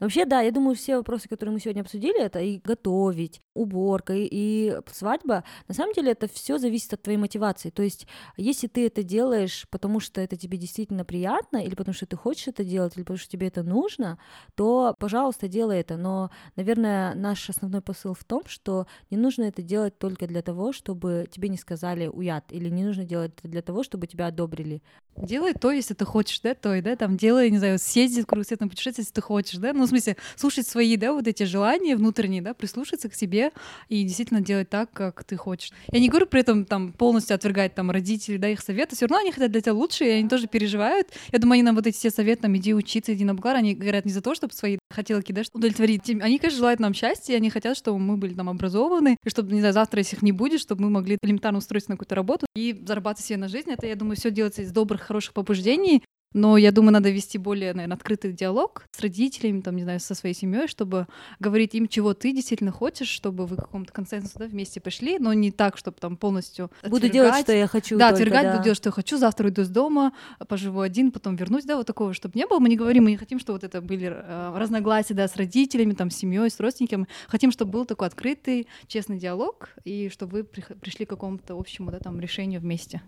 Вообще, 0.00 0.24
да, 0.24 0.40
я 0.40 0.50
думаю, 0.50 0.74
все 0.74 0.96
вопросы, 0.96 1.28
которые 1.28 1.52
мы 1.52 1.60
сегодня 1.60 1.82
обсудили, 1.82 2.20
это 2.22 2.40
и 2.40 2.58
готовить, 2.58 3.40
уборка, 3.54 4.14
и, 4.14 4.26
и 4.30 4.74
свадьба, 4.90 5.44
на 5.68 5.74
самом 5.74 5.92
деле 5.92 6.12
это 6.12 6.26
все 6.26 6.56
зависит 6.56 6.94
от 6.94 7.02
твоей 7.02 7.18
мотивации. 7.18 7.68
То 7.68 7.82
есть, 7.82 8.06
если 8.38 8.66
ты 8.66 8.86
это 8.86 9.02
делаешь, 9.02 9.66
потому 9.70 10.00
что 10.00 10.22
это 10.22 10.36
тебе 10.36 10.56
действительно 10.56 11.04
приятно, 11.04 11.58
или 11.58 11.74
потому 11.74 11.94
что 11.94 12.06
ты 12.06 12.16
хочешь 12.16 12.48
это 12.48 12.64
делать, 12.64 12.96
или 12.96 13.02
потому 13.02 13.18
что 13.18 13.30
тебе 13.30 13.48
это 13.48 13.62
нужно, 13.62 14.18
то, 14.54 14.94
пожалуйста, 14.98 15.48
делай 15.48 15.80
это. 15.80 15.98
Но, 15.98 16.30
наверное, 16.56 17.14
наш 17.14 17.50
основной 17.50 17.82
посыл 17.82 18.14
в 18.14 18.24
том, 18.24 18.42
что 18.46 18.86
не 19.10 19.18
нужно 19.18 19.44
это 19.44 19.60
делать 19.60 19.98
только 19.98 20.26
для 20.26 20.40
того, 20.40 20.72
чтобы 20.72 21.28
тебе 21.30 21.50
не 21.50 21.58
сказали 21.58 22.06
уят, 22.06 22.44
или 22.52 22.70
не 22.70 22.84
нужно 22.84 23.04
делать 23.04 23.32
это 23.36 23.48
для 23.48 23.60
того, 23.60 23.82
чтобы 23.82 24.06
тебя 24.06 24.28
одобрили. 24.28 24.82
Делай 25.22 25.54
то, 25.54 25.70
если 25.70 25.94
ты 25.94 26.04
хочешь, 26.04 26.40
да, 26.40 26.54
то 26.54 26.74
и, 26.74 26.80
да, 26.80 26.96
там, 26.96 27.16
делай, 27.16 27.50
не 27.50 27.58
знаю, 27.58 27.78
съездить 27.78 28.26
кругосветное 28.26 28.68
путешествие, 28.68 29.02
если 29.02 29.14
ты 29.14 29.20
хочешь, 29.20 29.58
да, 29.58 29.72
ну, 29.72 29.84
в 29.84 29.88
смысле, 29.88 30.16
слушать 30.36 30.66
свои, 30.66 30.96
да, 30.96 31.12
вот 31.12 31.26
эти 31.28 31.42
желания 31.42 31.96
внутренние, 31.96 32.42
да, 32.42 32.54
прислушаться 32.54 33.08
к 33.08 33.14
себе 33.14 33.52
и 33.88 34.02
действительно 34.02 34.40
делать 34.40 34.68
так, 34.70 34.90
как 34.92 35.24
ты 35.24 35.36
хочешь. 35.36 35.72
Я 35.92 36.00
не 36.00 36.08
говорю 36.08 36.26
при 36.26 36.40
этом 36.40 36.64
там 36.64 36.92
полностью 36.92 37.34
отвергать 37.34 37.74
там 37.74 37.90
родителей, 37.90 38.38
да, 38.38 38.48
их 38.48 38.60
советы, 38.60 38.96
все 38.96 39.06
равно 39.06 39.18
они 39.18 39.32
хотят 39.32 39.50
для 39.52 39.60
тебя 39.60 39.74
лучше, 39.74 40.04
и 40.04 40.10
они 40.10 40.28
тоже 40.28 40.46
переживают. 40.46 41.08
Я 41.32 41.38
думаю, 41.38 41.54
они 41.54 41.62
нам 41.62 41.74
вот 41.74 41.86
эти 41.86 41.96
все 41.96 42.10
советы, 42.10 42.42
там, 42.42 42.56
иди 42.56 42.74
учиться, 42.74 43.12
иди 43.12 43.24
на 43.24 43.34
Булгар, 43.34 43.56
они 43.56 43.74
говорят 43.74 44.04
не 44.04 44.12
за 44.12 44.22
то, 44.22 44.34
чтобы 44.34 44.54
свои 44.54 44.78
хотелки, 44.90 45.32
да, 45.32 45.42
удовлетворить. 45.52 46.08
Они, 46.08 46.38
конечно, 46.38 46.58
желают 46.58 46.80
нам 46.80 46.94
счастья, 46.94 47.36
они 47.36 47.50
хотят, 47.50 47.76
чтобы 47.76 47.98
мы 47.98 48.16
были 48.16 48.34
там 48.34 48.48
образованы, 48.48 49.16
и 49.24 49.30
чтобы, 49.30 49.52
не 49.52 49.60
знаю, 49.60 49.74
завтра, 49.74 49.98
если 49.98 50.16
их 50.16 50.22
не 50.22 50.32
будет, 50.32 50.60
чтобы 50.60 50.84
мы 50.84 50.90
могли 50.90 51.18
элементарно 51.22 51.58
устроиться 51.58 51.90
на 51.90 51.96
какую-то 51.96 52.14
работу 52.14 52.46
и 52.56 52.82
зарабатывать 52.86 53.26
себе 53.26 53.36
на 53.36 53.48
жизнь. 53.48 53.70
Это, 53.70 53.86
я 53.86 53.96
думаю, 53.96 54.16
все 54.16 54.30
делается 54.30 54.62
из 54.62 54.72
добрых, 54.72 55.09
хороших 55.10 55.34
побуждений, 55.34 56.04
но 56.32 56.56
я 56.56 56.70
думаю, 56.70 56.92
надо 56.92 57.10
вести 57.10 57.38
более, 57.38 57.74
наверное, 57.74 57.96
открытый 57.96 58.32
диалог 58.32 58.84
с 58.92 59.00
родителями, 59.00 59.62
там, 59.62 59.74
не 59.74 59.82
знаю, 59.82 59.98
со 59.98 60.14
своей 60.14 60.34
семьей, 60.34 60.68
чтобы 60.68 61.08
говорить 61.40 61.74
им, 61.74 61.88
чего 61.88 62.14
ты 62.14 62.32
действительно 62.32 62.70
хочешь, 62.70 63.08
чтобы 63.08 63.46
вы 63.46 63.56
к 63.56 63.60
какому-то 63.60 63.92
консенсусу 63.92 64.38
да, 64.38 64.46
вместе 64.46 64.80
пошли, 64.80 65.18
но 65.18 65.32
не 65.32 65.50
так, 65.50 65.76
чтобы 65.76 65.96
там 65.98 66.16
полностью 66.16 66.70
Буду 66.86 67.08
делать, 67.08 67.34
что 67.40 67.52
я 67.52 67.66
хочу. 67.66 67.98
Да, 67.98 68.10
только, 68.10 68.22
отвергать, 68.22 68.44
да. 68.44 68.52
буду 68.52 68.64
делать, 68.64 68.78
что 68.78 68.90
я 68.90 68.92
хочу, 68.92 69.18
завтра 69.18 69.46
уйду 69.46 69.62
из 69.62 69.70
дома, 69.70 70.12
поживу 70.46 70.80
один, 70.80 71.10
потом 71.10 71.34
вернусь, 71.34 71.64
да, 71.64 71.76
вот 71.76 71.88
такого, 71.88 72.14
чтобы 72.14 72.38
не 72.38 72.46
было. 72.46 72.60
Мы 72.60 72.68
не 72.68 72.76
говорим, 72.76 73.04
мы 73.04 73.10
не 73.10 73.16
хотим, 73.16 73.40
чтобы 73.40 73.56
вот 73.56 73.64
это 73.64 73.80
были 73.80 74.12
э, 74.12 74.52
разногласия, 74.56 75.14
да, 75.14 75.26
с 75.26 75.34
родителями, 75.34 75.94
там, 75.94 76.10
с 76.10 76.16
семьей, 76.16 76.48
с 76.48 76.60
родственниками. 76.60 77.08
Хотим, 77.26 77.50
чтобы 77.50 77.72
был 77.72 77.84
такой 77.86 78.06
открытый, 78.06 78.68
честный 78.86 79.18
диалог, 79.18 79.70
и 79.84 80.08
чтобы 80.10 80.38
вы 80.38 80.44
пришли 80.44 81.06
к 81.06 81.08
какому-то 81.08 81.58
общему, 81.58 81.90
да, 81.90 81.98
там, 81.98 82.20
решению 82.20 82.60
вместе. 82.60 83.02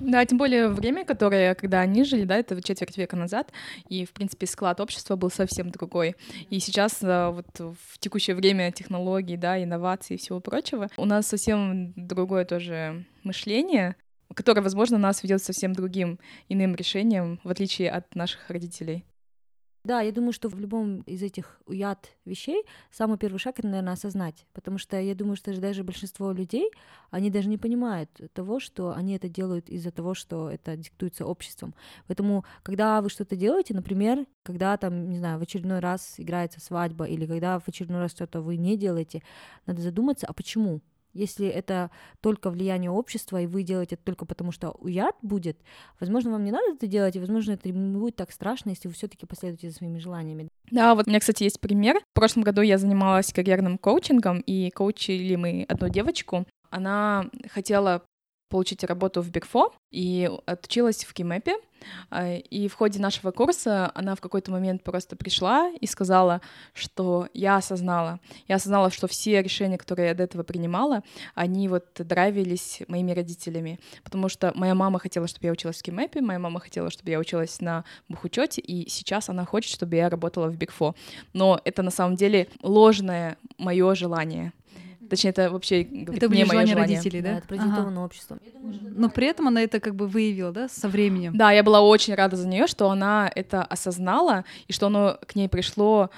Да, 0.00 0.24
тем 0.24 0.38
более 0.38 0.68
время, 0.68 1.04
которое, 1.04 1.54
когда 1.54 1.80
они 1.80 2.04
жили, 2.04 2.24
да, 2.24 2.36
это 2.36 2.62
четверть 2.62 2.96
века 2.96 3.16
назад, 3.16 3.52
и, 3.88 4.04
в 4.04 4.12
принципе, 4.12 4.46
склад 4.46 4.80
общества 4.80 5.16
был 5.16 5.30
совсем 5.30 5.70
другой. 5.70 6.14
И 6.50 6.60
сейчас 6.60 7.02
э, 7.02 7.30
вот 7.30 7.46
в 7.58 7.98
текущее 7.98 8.36
время 8.36 8.70
технологий, 8.70 9.36
да, 9.36 9.62
инноваций 9.62 10.16
и 10.16 10.18
всего 10.18 10.40
прочего, 10.40 10.88
у 10.96 11.04
нас 11.04 11.26
совсем 11.26 11.92
другое 11.96 12.44
тоже 12.44 13.04
мышление, 13.24 13.96
которое, 14.34 14.62
возможно, 14.62 14.98
нас 14.98 15.22
ведет 15.22 15.42
совсем 15.42 15.72
другим, 15.72 16.18
иным 16.48 16.74
решением, 16.76 17.40
в 17.42 17.50
отличие 17.50 17.90
от 17.90 18.14
наших 18.14 18.48
родителей. 18.50 19.04
Да, 19.88 20.02
я 20.02 20.12
думаю, 20.12 20.32
что 20.34 20.50
в 20.50 20.58
любом 20.60 21.00
из 21.06 21.22
этих 21.22 21.62
уят 21.64 22.10
вещей 22.26 22.62
самый 22.90 23.16
первый 23.16 23.38
шаг 23.38 23.58
это, 23.58 23.68
наверное, 23.68 23.94
осознать. 23.94 24.44
Потому 24.52 24.76
что 24.76 25.00
я 25.00 25.14
думаю, 25.14 25.34
что 25.36 25.58
даже 25.58 25.82
большинство 25.82 26.30
людей, 26.30 26.70
они 27.10 27.30
даже 27.30 27.48
не 27.48 27.56
понимают 27.56 28.10
того, 28.34 28.60
что 28.60 28.92
они 28.94 29.16
это 29.16 29.30
делают 29.30 29.70
из-за 29.70 29.90
того, 29.90 30.12
что 30.12 30.50
это 30.50 30.76
диктуется 30.76 31.24
обществом. 31.24 31.74
Поэтому, 32.06 32.44
когда 32.62 33.00
вы 33.00 33.08
что-то 33.08 33.34
делаете, 33.34 33.72
например, 33.72 34.26
когда 34.42 34.76
там, 34.76 35.08
не 35.08 35.16
знаю, 35.16 35.38
в 35.38 35.42
очередной 35.42 35.78
раз 35.78 36.16
играется 36.18 36.60
свадьба, 36.60 37.06
или 37.06 37.24
когда 37.24 37.58
в 37.58 37.66
очередной 37.66 38.00
раз 38.00 38.10
что-то 38.10 38.42
вы 38.42 38.58
не 38.58 38.76
делаете, 38.76 39.22
надо 39.64 39.80
задуматься, 39.80 40.26
а 40.26 40.34
почему? 40.34 40.82
Если 41.12 41.46
это 41.46 41.90
только 42.20 42.50
влияние 42.50 42.90
общества, 42.90 43.40
и 43.40 43.46
вы 43.46 43.62
делаете 43.62 43.96
это 43.96 44.04
только 44.04 44.26
потому, 44.26 44.52
что 44.52 44.70
уят 44.78 45.16
будет, 45.22 45.58
возможно, 46.00 46.32
вам 46.32 46.44
не 46.44 46.52
надо 46.52 46.72
это 46.72 46.86
делать, 46.86 47.16
и, 47.16 47.20
возможно, 47.20 47.52
это 47.52 47.70
не 47.70 47.98
будет 47.98 48.16
так 48.16 48.30
страшно, 48.30 48.70
если 48.70 48.88
вы 48.88 48.94
все 48.94 49.08
таки 49.08 49.26
последуете 49.26 49.70
за 49.70 49.76
своими 49.76 49.98
желаниями. 49.98 50.48
Да, 50.70 50.94
вот 50.94 51.06
у 51.06 51.10
меня, 51.10 51.20
кстати, 51.20 51.44
есть 51.44 51.60
пример. 51.60 51.98
В 51.98 52.14
прошлом 52.14 52.42
году 52.42 52.60
я 52.60 52.78
занималась 52.78 53.32
карьерным 53.32 53.78
коучингом, 53.78 54.40
и 54.40 54.70
коучили 54.70 55.36
мы 55.36 55.64
одну 55.68 55.88
девочку. 55.88 56.46
Она 56.70 57.30
хотела 57.50 58.02
получить 58.48 58.84
работу 58.84 59.22
в 59.22 59.30
Four 59.30 59.72
и 59.90 60.30
отучилась 60.46 61.04
в 61.04 61.12
Кимэпе. 61.12 61.56
А, 62.10 62.34
и 62.34 62.68
в 62.68 62.74
ходе 62.74 62.98
нашего 62.98 63.30
курса 63.30 63.90
она 63.94 64.14
в 64.14 64.20
какой-то 64.20 64.50
момент 64.50 64.82
просто 64.82 65.16
пришла 65.16 65.70
и 65.80 65.86
сказала, 65.86 66.40
что 66.72 67.28
я 67.34 67.56
осознала. 67.56 68.20
Я 68.46 68.56
осознала, 68.56 68.90
что 68.90 69.06
все 69.06 69.42
решения, 69.42 69.78
которые 69.78 70.08
я 70.08 70.14
до 70.14 70.24
этого 70.24 70.42
принимала, 70.42 71.02
они 71.34 71.68
вот 71.68 71.86
драйвились 71.96 72.82
моими 72.88 73.12
родителями. 73.12 73.78
Потому 74.02 74.28
что 74.28 74.52
моя 74.54 74.74
мама 74.74 74.98
хотела, 74.98 75.26
чтобы 75.28 75.46
я 75.46 75.52
училась 75.52 75.78
в 75.78 75.82
Кимэпе, 75.82 76.20
моя 76.20 76.38
мама 76.38 76.60
хотела, 76.60 76.90
чтобы 76.90 77.10
я 77.10 77.18
училась 77.18 77.60
на 77.60 77.84
бухучете, 78.08 78.60
и 78.60 78.88
сейчас 78.88 79.28
она 79.28 79.44
хочет, 79.44 79.72
чтобы 79.72 79.96
я 79.96 80.08
работала 80.08 80.48
в 80.48 80.58
Four. 80.58 80.94
Но 81.32 81.60
это 81.64 81.82
на 81.82 81.90
самом 81.90 82.16
деле 82.16 82.48
ложное 82.62 83.36
мое 83.58 83.94
желание. 83.94 84.52
Точнее, 85.08 85.30
это 85.30 85.50
вообще 85.50 85.82
говорит, 85.82 86.22
Это 86.22 86.34
не 86.34 86.44
были 86.44 86.56
мое 86.56 86.66
желание. 86.66 86.96
родителей, 86.96 87.22
да? 87.22 87.32
Да, 87.32 87.38
это 87.38 87.48
продиктовано 87.48 88.04
обществом. 88.04 88.40
Но 88.62 89.08
при 89.10 89.26
этом 89.26 89.48
она 89.48 89.62
это 89.62 89.80
как 89.80 89.94
бы 89.94 90.06
выявила, 90.06 90.52
да, 90.52 90.68
со 90.68 90.88
временем. 90.88 91.36
Да, 91.36 91.50
я 91.50 91.62
была 91.62 91.80
очень 91.80 92.14
рада 92.14 92.36
за 92.36 92.46
нее, 92.46 92.66
что 92.66 92.90
она 92.90 93.30
это 93.34 93.62
осознала 93.62 94.44
и 94.66 94.72
что 94.72 94.86
оно 94.86 95.18
к 95.26 95.34
ней 95.34 95.48
пришло 95.48 96.10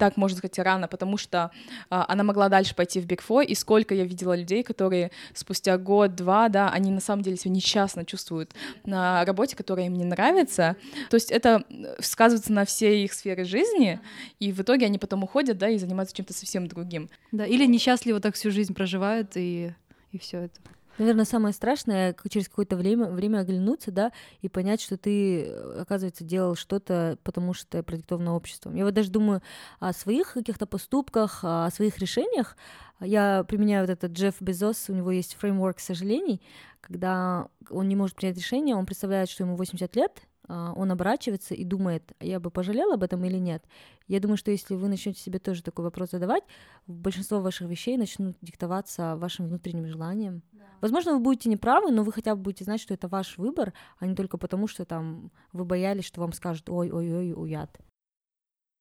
так, 0.00 0.16
можно 0.16 0.38
сказать, 0.38 0.58
рано, 0.58 0.88
потому 0.88 1.18
что 1.18 1.50
а, 1.90 2.06
она 2.08 2.24
могла 2.24 2.48
дальше 2.48 2.74
пойти 2.74 3.00
в 3.00 3.06
Big 3.06 3.20
Four, 3.26 3.44
и 3.44 3.54
сколько 3.54 3.94
я 3.94 4.04
видела 4.04 4.34
людей, 4.34 4.62
которые 4.62 5.10
спустя 5.34 5.76
год-два, 5.76 6.48
да, 6.48 6.70
они 6.70 6.90
на 6.90 7.00
самом 7.00 7.22
деле 7.22 7.36
себя 7.36 7.52
несчастно 7.52 8.06
чувствуют 8.06 8.54
на 8.86 9.24
работе, 9.26 9.54
которая 9.54 9.86
им 9.86 9.94
не 9.94 10.04
нравится. 10.04 10.76
То 11.10 11.16
есть 11.16 11.30
это 11.30 11.64
сказывается 11.98 12.52
на 12.52 12.64
всей 12.64 13.04
их 13.04 13.12
сфере 13.12 13.44
жизни, 13.44 14.00
и 14.38 14.52
в 14.52 14.60
итоге 14.60 14.86
они 14.86 14.98
потом 14.98 15.22
уходят, 15.22 15.58
да, 15.58 15.68
и 15.68 15.76
занимаются 15.76 16.16
чем-то 16.16 16.32
совсем 16.32 16.66
другим. 16.66 17.10
Да, 17.30 17.44
или 17.44 17.66
несчастливо 17.66 18.20
так 18.20 18.34
всю 18.34 18.50
жизнь 18.50 18.74
проживают, 18.74 19.32
и, 19.36 19.74
и 20.12 20.18
все 20.18 20.38
это. 20.44 20.60
Наверное, 21.00 21.24
самое 21.24 21.54
страшное 21.54 22.14
через 22.28 22.50
какое-то 22.50 22.76
время, 22.76 23.06
время 23.06 23.38
оглянуться, 23.38 23.90
да, 23.90 24.12
и 24.42 24.50
понять, 24.50 24.82
что 24.82 24.98
ты, 24.98 25.44
э, 25.44 25.80
оказывается, 25.80 26.24
делал 26.24 26.56
что-то, 26.56 27.16
потому 27.22 27.54
что 27.54 27.82
продиктовано 27.82 28.34
обществом. 28.34 28.74
Я 28.74 28.84
вот 28.84 28.92
даже 28.92 29.10
думаю 29.10 29.40
о 29.78 29.94
своих 29.94 30.34
каких-то 30.34 30.66
поступках, 30.66 31.40
о 31.42 31.70
своих 31.70 31.96
решениях. 31.96 32.54
Я 33.00 33.44
применяю 33.44 33.84
вот 33.84 33.90
этот 33.90 34.12
Джефф 34.12 34.42
Безос, 34.42 34.90
у 34.90 34.92
него 34.92 35.10
есть 35.10 35.36
фреймворк 35.36 35.80
сожалений, 35.80 36.42
когда 36.82 37.48
он 37.70 37.88
не 37.88 37.96
может 37.96 38.14
принять 38.14 38.36
решение, 38.36 38.76
он 38.76 38.84
представляет, 38.84 39.30
что 39.30 39.44
ему 39.44 39.56
80 39.56 39.96
лет, 39.96 40.20
а, 40.52 40.72
он 40.74 40.90
оборачивается 40.90 41.54
и 41.54 41.62
думает, 41.62 42.12
я 42.18 42.40
бы 42.40 42.50
пожалел 42.50 42.92
об 42.92 43.04
этом 43.04 43.24
или 43.24 43.38
нет. 43.38 43.64
Я 44.08 44.18
думаю, 44.18 44.36
что 44.36 44.50
если 44.50 44.74
вы 44.74 44.88
начнете 44.88 45.20
себе 45.20 45.38
тоже 45.38 45.62
такой 45.62 45.84
вопрос 45.84 46.10
задавать, 46.10 46.42
большинство 46.88 47.40
ваших 47.40 47.68
вещей 47.68 47.96
начнут 47.96 48.36
диктоваться 48.42 49.14
вашим 49.16 49.46
внутренним 49.46 49.86
желанием. 49.86 50.42
Возможно, 50.80 51.14
вы 51.14 51.20
будете 51.20 51.48
неправы, 51.48 51.90
но 51.90 52.02
вы 52.02 52.12
хотя 52.12 52.34
бы 52.34 52.42
будете 52.42 52.64
знать, 52.64 52.80
что 52.80 52.94
это 52.94 53.08
ваш 53.08 53.38
выбор, 53.38 53.72
а 53.98 54.06
не 54.06 54.14
только 54.14 54.38
потому, 54.38 54.66
что 54.66 54.84
там 54.84 55.30
вы 55.52 55.64
боялись, 55.64 56.04
что 56.04 56.20
вам 56.20 56.32
скажут 56.32 56.68
ой-ой-ой, 56.68 57.32
уят. 57.34 57.78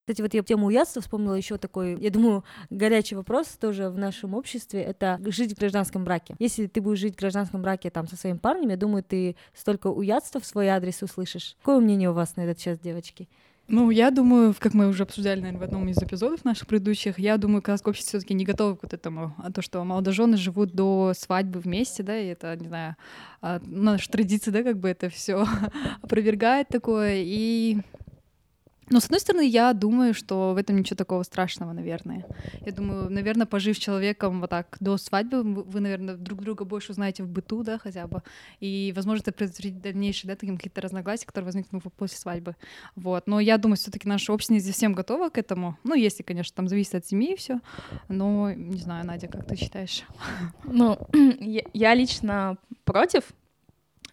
Кстати, 0.10 0.24
вот 0.24 0.34
я 0.34 0.42
тему 0.42 0.66
уятства 0.66 1.04
вспомнила 1.04 1.36
еще 1.36 1.60
такой, 1.60 1.96
я 2.00 2.10
думаю, 2.10 2.44
горячий 2.72 3.14
вопрос 3.14 3.50
тоже 3.50 3.92
в 3.92 3.98
нашем 4.00 4.34
обществе, 4.34 4.82
это 4.82 5.20
жить 5.28 5.54
в 5.54 5.60
гражданском 5.60 6.04
браке. 6.04 6.36
Если 6.40 6.66
ты 6.66 6.82
будешь 6.82 6.98
жить 6.98 7.14
в 7.14 7.20
гражданском 7.20 7.62
браке 7.62 7.92
там 7.92 8.08
со 8.08 8.16
своим 8.16 8.40
парнем, 8.40 8.70
я 8.70 8.78
думаю, 8.78 9.04
ты 9.04 9.36
столько 9.54 9.86
уятства 9.86 10.42
в 10.42 10.48
свой 10.48 10.70
адрес 10.70 11.04
услышишь. 11.04 11.56
Какое 11.60 11.80
мнение 11.80 12.10
у 12.10 12.14
вас 12.14 12.38
на 12.38 12.42
этот 12.42 12.58
час, 12.58 12.80
девочки? 12.80 13.30
Ну, 13.72 13.92
я 13.92 14.10
думаю, 14.10 14.56
как 14.58 14.74
мы 14.74 14.88
уже 14.88 15.04
обсуждали, 15.04 15.42
наверное, 15.42 15.60
в 15.60 15.64
одном 15.64 15.88
из 15.90 15.98
эпизодов 15.98 16.44
наших 16.44 16.68
предыдущих, 16.68 17.20
я 17.20 17.38
думаю, 17.38 17.62
казахское 17.62 17.92
общество 17.92 18.18
все-таки 18.18 18.34
не 18.34 18.44
готово 18.44 18.76
к 18.76 18.82
вот 18.82 18.94
этому, 18.96 19.36
а 19.38 19.52
то, 19.52 19.62
что 19.62 19.84
молодожены 19.84 20.38
живут 20.38 20.74
до 20.74 21.14
свадьбы 21.16 21.60
вместе, 21.60 22.02
да, 22.02 22.18
и 22.18 22.28
это, 22.28 22.56
не 22.56 22.68
знаю, 22.68 22.96
а, 23.42 23.62
наша 23.64 24.10
традиция, 24.10 24.52
да, 24.52 24.64
как 24.64 24.80
бы 24.80 24.90
это 24.90 25.10
все 25.10 25.46
опровергает 26.02 26.70
такое, 26.70 27.18
и 27.18 27.82
но, 28.90 29.00
с 29.00 29.06
одной 29.06 29.20
стороны, 29.20 29.48
я 29.48 29.74
думаю, 29.74 30.14
что 30.14 30.54
в 30.54 30.58
этом 30.58 30.78
ничего 30.78 30.96
такого 30.96 31.24
страшного, 31.24 31.74
наверное. 31.74 32.26
Я 32.66 32.72
думаю, 32.72 33.10
наверное, 33.10 33.46
пожив 33.46 33.78
с 33.78 33.80
человеком 33.80 34.42
вот 34.42 34.50
так 34.50 34.78
до 34.80 34.98
свадьбы, 34.98 35.44
вы, 35.44 35.80
наверное, 35.80 36.16
друг 36.16 36.42
друга 36.42 36.66
больше 36.66 36.92
узнаете 36.92 37.24
в 37.24 37.28
быту, 37.28 37.64
да, 37.64 37.78
хотя 37.78 38.08
бы. 38.08 38.24
И, 38.60 38.92
возможно, 38.96 39.22
это 39.22 39.32
предотвратит 39.32 39.82
дальнейшие, 39.82 40.30
да, 40.30 40.36
такие 40.36 40.56
какие-то 40.56 40.82
разногласия, 40.82 41.26
которые 41.26 41.46
возникнут 41.46 41.84
после 41.94 42.18
свадьбы. 42.18 42.56
Вот. 42.96 43.28
Но 43.28 43.40
я 43.40 43.58
думаю, 43.58 43.78
все 43.78 43.92
таки 43.92 44.08
наше 44.08 44.32
общество 44.32 44.54
не 44.54 44.62
совсем 44.62 44.94
готово 44.94 45.30
к 45.30 45.38
этому. 45.38 45.78
Ну, 45.84 45.94
если, 45.94 46.24
конечно, 46.24 46.56
там 46.56 46.68
зависит 46.68 46.96
от 46.96 47.06
семьи 47.06 47.34
и 47.34 47.38
все. 47.38 47.60
Но, 48.08 48.52
не 48.52 48.80
знаю, 48.80 49.06
Надя, 49.06 49.28
как 49.28 49.46
ты 49.46 49.56
считаешь? 49.56 50.04
Ну, 50.64 50.98
я, 51.74 51.94
лично 51.94 52.58
против, 52.86 53.24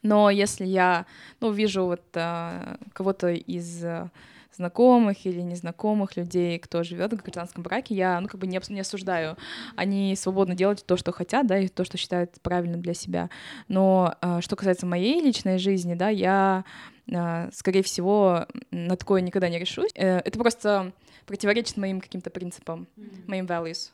но 0.03 0.31
если 0.31 0.65
я, 0.65 1.07
ну, 1.41 1.53
вижу 1.53 1.85
вот 1.85 2.03
а, 2.15 2.79
кого-то 2.93 3.29
из 3.29 3.85
а, 3.85 4.11
знакомых 4.57 5.25
или 5.27 5.41
незнакомых 5.41 6.17
людей, 6.17 6.59
кто 6.59 6.83
живет 6.83 7.13
в 7.13 7.23
гражданском 7.23 7.63
браке, 7.63 7.95
я, 7.95 8.21
ну, 8.21 8.29
как 8.29 8.41
бы 8.41 8.47
не, 8.47 8.61
не 8.69 8.81
осуждаю. 8.81 9.37
Они 9.77 10.17
свободно 10.17 10.55
делают 10.55 10.85
то, 10.85 10.97
что 10.97 11.13
хотят, 11.13 11.47
да, 11.47 11.59
и 11.59 11.69
то, 11.69 11.85
что 11.85 11.97
считают 11.99 12.41
правильным 12.43 12.83
для 12.83 12.95
себя. 12.95 13.31
Но 13.69 14.15
а, 14.21 14.41
что 14.41 14.57
касается 14.57 14.87
моей 14.87 15.21
личной 15.21 15.59
жизни, 15.59 15.95
да, 15.95 16.09
я, 16.09 16.65
а, 17.13 17.49
скорее 17.53 17.83
всего, 17.83 18.47
на 18.71 18.97
такое 18.97 19.21
никогда 19.21 19.49
не 19.49 19.59
решусь. 19.59 19.91
Э, 19.95 20.19
Это 20.19 20.39
просто 20.39 20.93
противоречит 21.27 21.77
моим 21.77 22.01
каким-то 22.01 22.31
принципам, 22.31 22.89
моим 23.27 23.47
values, 23.47 23.91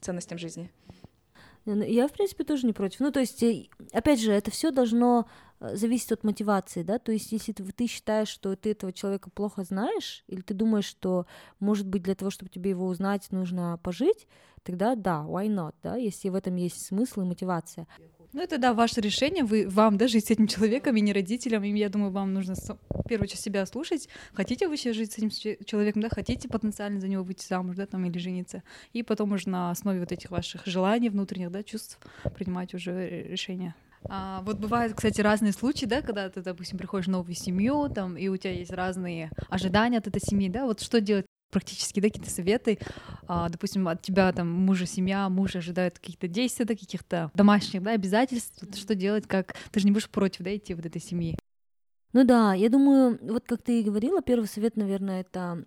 ценностям 0.00 0.38
жизни. 0.38 0.70
Ну, 1.66 1.82
Я, 1.82 2.08
в 2.08 2.12
принципе, 2.12 2.44
тоже 2.44 2.66
не 2.66 2.72
против. 2.72 3.00
Ну, 3.00 3.10
то 3.10 3.20
есть, 3.20 3.42
э, 3.42 3.66
опять 3.92 4.20
же, 4.20 4.32
это 4.32 4.50
все 4.50 4.70
должно 4.70 5.26
э, 5.64 5.76
зависеть 5.76 6.12
от 6.12 6.24
мотивации, 6.24 6.82
да, 6.82 6.98
то 6.98 7.12
есть, 7.12 7.32
если 7.32 7.52
ты, 7.52 7.64
ты 7.64 7.86
считаешь, 7.86 8.28
что 8.28 8.54
ты 8.56 8.70
этого 8.72 8.92
человека 8.92 9.30
плохо 9.30 9.64
знаешь, 9.64 10.24
или 10.28 10.40
ты 10.40 10.54
думаешь, 10.54 10.86
что, 10.86 11.26
может 11.60 11.86
быть, 11.86 12.02
для 12.02 12.14
того, 12.14 12.30
чтобы 12.30 12.50
тебе 12.50 12.70
его 12.70 12.86
узнать, 12.86 13.30
нужно 13.30 13.78
пожить, 13.82 14.26
тогда 14.62 14.94
да, 14.94 15.24
why 15.26 15.46
not, 15.46 15.74
да, 15.82 15.96
если 15.96 16.28
в 16.28 16.34
этом 16.34 16.56
есть 16.56 16.86
смысл 16.86 17.22
и 17.22 17.24
мотивация. 17.24 17.86
Ну, 18.34 18.42
это, 18.42 18.58
да, 18.58 18.74
ваше 18.74 19.00
решение, 19.00 19.44
вы, 19.44 19.68
вам, 19.68 19.96
да, 19.96 20.08
жить 20.08 20.26
с 20.26 20.30
этим 20.32 20.48
человеком 20.48 20.96
и 20.96 21.00
не 21.00 21.12
родителям, 21.12 21.62
и 21.62 21.78
я 21.78 21.88
думаю, 21.88 22.10
вам 22.10 22.34
нужно 22.34 22.56
в 22.56 23.08
первую 23.08 23.26
очередь 23.26 23.40
себя 23.40 23.64
слушать, 23.64 24.08
хотите 24.32 24.66
вы 24.66 24.76
сейчас 24.76 24.96
жить 24.96 25.12
с 25.12 25.18
этим 25.18 25.30
че- 25.30 25.56
человеком, 25.64 26.02
да, 26.02 26.08
хотите 26.08 26.48
потенциально 26.48 27.00
за 27.00 27.06
него 27.06 27.22
выйти 27.22 27.46
замуж, 27.46 27.76
да, 27.76 27.86
там, 27.86 28.04
или 28.06 28.18
жениться, 28.18 28.64
и 28.92 29.04
потом 29.04 29.32
уже 29.32 29.48
на 29.48 29.70
основе 29.70 30.00
вот 30.00 30.10
этих 30.10 30.32
ваших 30.32 30.66
желаний 30.66 31.10
внутренних, 31.10 31.52
да, 31.52 31.62
чувств 31.62 32.00
принимать 32.34 32.74
уже 32.74 32.90
э, 32.90 33.28
решение. 33.28 33.76
А, 34.08 34.42
вот 34.42 34.58
бывают, 34.58 34.94
кстати, 34.94 35.20
разные 35.20 35.52
случаи, 35.52 35.86
да, 35.86 36.02
когда 36.02 36.28
ты, 36.28 36.42
допустим, 36.42 36.78
приходишь 36.78 37.06
в 37.06 37.10
новую 37.10 37.34
семью, 37.34 37.88
там, 37.88 38.16
и 38.16 38.28
у 38.28 38.36
тебя 38.36 38.52
есть 38.52 38.70
разные 38.70 39.30
ожидания 39.48 39.98
от 39.98 40.06
этой 40.06 40.20
семьи, 40.20 40.48
да, 40.48 40.66
вот 40.66 40.80
что 40.80 41.00
делать 41.00 41.26
практически, 41.50 42.00
да, 42.00 42.08
какие-то 42.08 42.30
советы, 42.30 42.78
а, 43.28 43.48
допустим, 43.48 43.86
от 43.88 44.02
тебя 44.02 44.32
там 44.32 44.50
мужа, 44.50 44.86
семья, 44.86 45.28
муж 45.28 45.54
ожидает 45.56 45.98
каких-то 45.98 46.26
действий, 46.26 46.64
да, 46.64 46.74
каких-то 46.74 47.30
домашних, 47.34 47.82
да, 47.82 47.92
обязательств, 47.92 48.58
Вот 48.60 48.76
что 48.76 48.94
делать, 48.94 49.26
как? 49.26 49.54
Ты 49.70 49.80
же 49.80 49.86
не 49.86 49.92
будешь 49.92 50.10
против, 50.10 50.42
да, 50.42 50.54
идти 50.54 50.74
вот 50.74 50.84
этой 50.84 51.00
семьи. 51.00 51.38
Ну 52.12 52.24
да, 52.24 52.54
я 52.54 52.68
думаю, 52.68 53.18
вот 53.22 53.44
как 53.46 53.62
ты 53.62 53.80
и 53.80 53.84
говорила, 53.84 54.20
первый 54.20 54.46
совет, 54.46 54.76
наверное, 54.76 55.20
это 55.20 55.64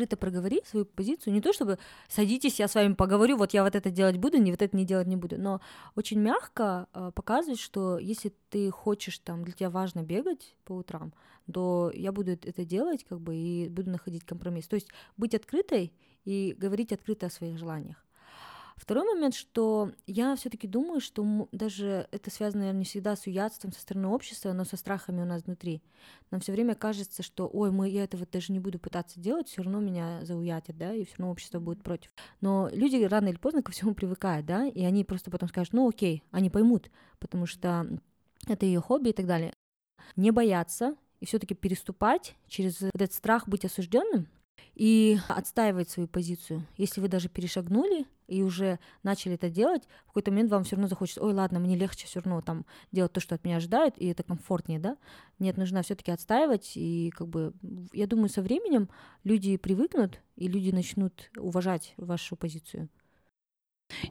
открыто 0.00 0.16
проговори 0.16 0.62
свою 0.64 0.86
позицию. 0.86 1.34
Не 1.34 1.40
то 1.40 1.52
чтобы 1.52 1.78
садитесь, 2.08 2.60
я 2.60 2.68
с 2.68 2.74
вами 2.74 2.94
поговорю, 2.94 3.36
вот 3.36 3.54
я 3.54 3.62
вот 3.62 3.74
это 3.74 3.90
делать 3.90 4.16
буду, 4.16 4.38
не 4.38 4.50
вот 4.50 4.62
это 4.62 4.76
не 4.76 4.84
делать 4.84 5.06
не 5.06 5.16
буду, 5.16 5.38
но 5.38 5.60
очень 5.96 6.20
мягко 6.20 6.86
э, 6.94 7.10
показывать, 7.14 7.60
что 7.60 7.98
если 7.98 8.32
ты 8.50 8.70
хочешь, 8.70 9.18
там, 9.18 9.44
для 9.44 9.52
тебя 9.52 9.70
важно 9.70 10.02
бегать 10.02 10.54
по 10.64 10.72
утрам, 10.72 11.12
то 11.52 11.90
я 11.94 12.12
буду 12.12 12.30
это 12.32 12.64
делать, 12.64 13.04
как 13.08 13.20
бы, 13.20 13.36
и 13.36 13.68
буду 13.68 13.90
находить 13.90 14.24
компромисс. 14.24 14.68
То 14.68 14.76
есть 14.76 14.88
быть 15.16 15.34
открытой 15.34 15.92
и 16.24 16.54
говорить 16.58 16.92
открыто 16.92 17.26
о 17.26 17.30
своих 17.30 17.58
желаниях. 17.58 18.04
Второй 18.80 19.04
момент, 19.04 19.34
что 19.34 19.92
я 20.06 20.34
все-таки 20.36 20.66
думаю, 20.66 21.02
что 21.02 21.48
даже 21.52 22.08
это 22.12 22.30
связано, 22.30 22.60
наверное, 22.60 22.78
не 22.78 22.84
всегда 22.86 23.14
с 23.14 23.26
уятством 23.26 23.72
со 23.72 23.80
стороны 23.82 24.08
общества, 24.08 24.54
но 24.54 24.64
со 24.64 24.78
страхами 24.78 25.20
у 25.20 25.26
нас 25.26 25.42
внутри. 25.44 25.82
Нам 26.30 26.40
все 26.40 26.52
время 26.52 26.74
кажется, 26.74 27.22
что, 27.22 27.46
ой, 27.52 27.70
мы 27.72 27.90
я 27.90 28.04
этого 28.04 28.26
даже 28.26 28.54
не 28.54 28.58
буду 28.58 28.78
пытаться 28.78 29.20
делать, 29.20 29.48
все 29.48 29.60
равно 29.60 29.80
меня 29.80 30.24
зауятят, 30.24 30.78
да, 30.78 30.94
и 30.94 31.04
все 31.04 31.16
равно 31.18 31.30
общество 31.30 31.60
будет 31.60 31.82
против. 31.82 32.10
Но 32.40 32.70
люди 32.72 32.96
рано 33.04 33.28
или 33.28 33.36
поздно 33.36 33.62
ко 33.62 33.70
всему 33.70 33.92
привыкают, 33.94 34.46
да, 34.46 34.66
и 34.66 34.82
они 34.82 35.04
просто 35.04 35.30
потом 35.30 35.50
скажут, 35.50 35.74
ну 35.74 35.86
окей, 35.86 36.24
они 36.30 36.48
поймут, 36.48 36.90
потому 37.18 37.44
что 37.44 37.86
это 38.48 38.64
ее 38.64 38.80
хобби 38.80 39.10
и 39.10 39.12
так 39.12 39.26
далее. 39.26 39.52
Не 40.16 40.30
бояться 40.30 40.96
и 41.20 41.26
все-таки 41.26 41.54
переступать 41.54 42.34
через 42.48 42.80
вот 42.80 42.94
этот 42.94 43.12
страх 43.12 43.46
быть 43.46 43.66
осужденным 43.66 44.26
и 44.74 45.18
отстаивать 45.28 45.90
свою 45.90 46.08
позицию. 46.08 46.66
Если 46.76 47.00
вы 47.00 47.08
даже 47.08 47.28
перешагнули 47.28 48.06
и 48.28 48.42
уже 48.42 48.78
начали 49.02 49.34
это 49.34 49.50
делать, 49.50 49.88
в 50.04 50.08
какой-то 50.08 50.30
момент 50.30 50.50
вам 50.50 50.64
все 50.64 50.76
равно 50.76 50.88
захочется, 50.88 51.22
ой, 51.22 51.32
ладно, 51.32 51.58
мне 51.58 51.76
легче 51.76 52.06
все 52.06 52.20
равно 52.20 52.40
там 52.40 52.64
делать 52.92 53.12
то, 53.12 53.20
что 53.20 53.34
от 53.34 53.44
меня 53.44 53.56
ожидают, 53.56 53.96
и 53.98 54.06
это 54.06 54.22
комфортнее, 54.22 54.78
да? 54.78 54.96
Нет, 55.38 55.56
нужно 55.56 55.82
все-таки 55.82 56.12
отстаивать, 56.12 56.72
и 56.76 57.10
как 57.10 57.28
бы, 57.28 57.52
я 57.92 58.06
думаю, 58.06 58.28
со 58.28 58.42
временем 58.42 58.88
люди 59.24 59.56
привыкнут, 59.56 60.20
и 60.36 60.48
люди 60.48 60.70
начнут 60.70 61.30
уважать 61.36 61.94
вашу 61.96 62.36
позицию. 62.36 62.88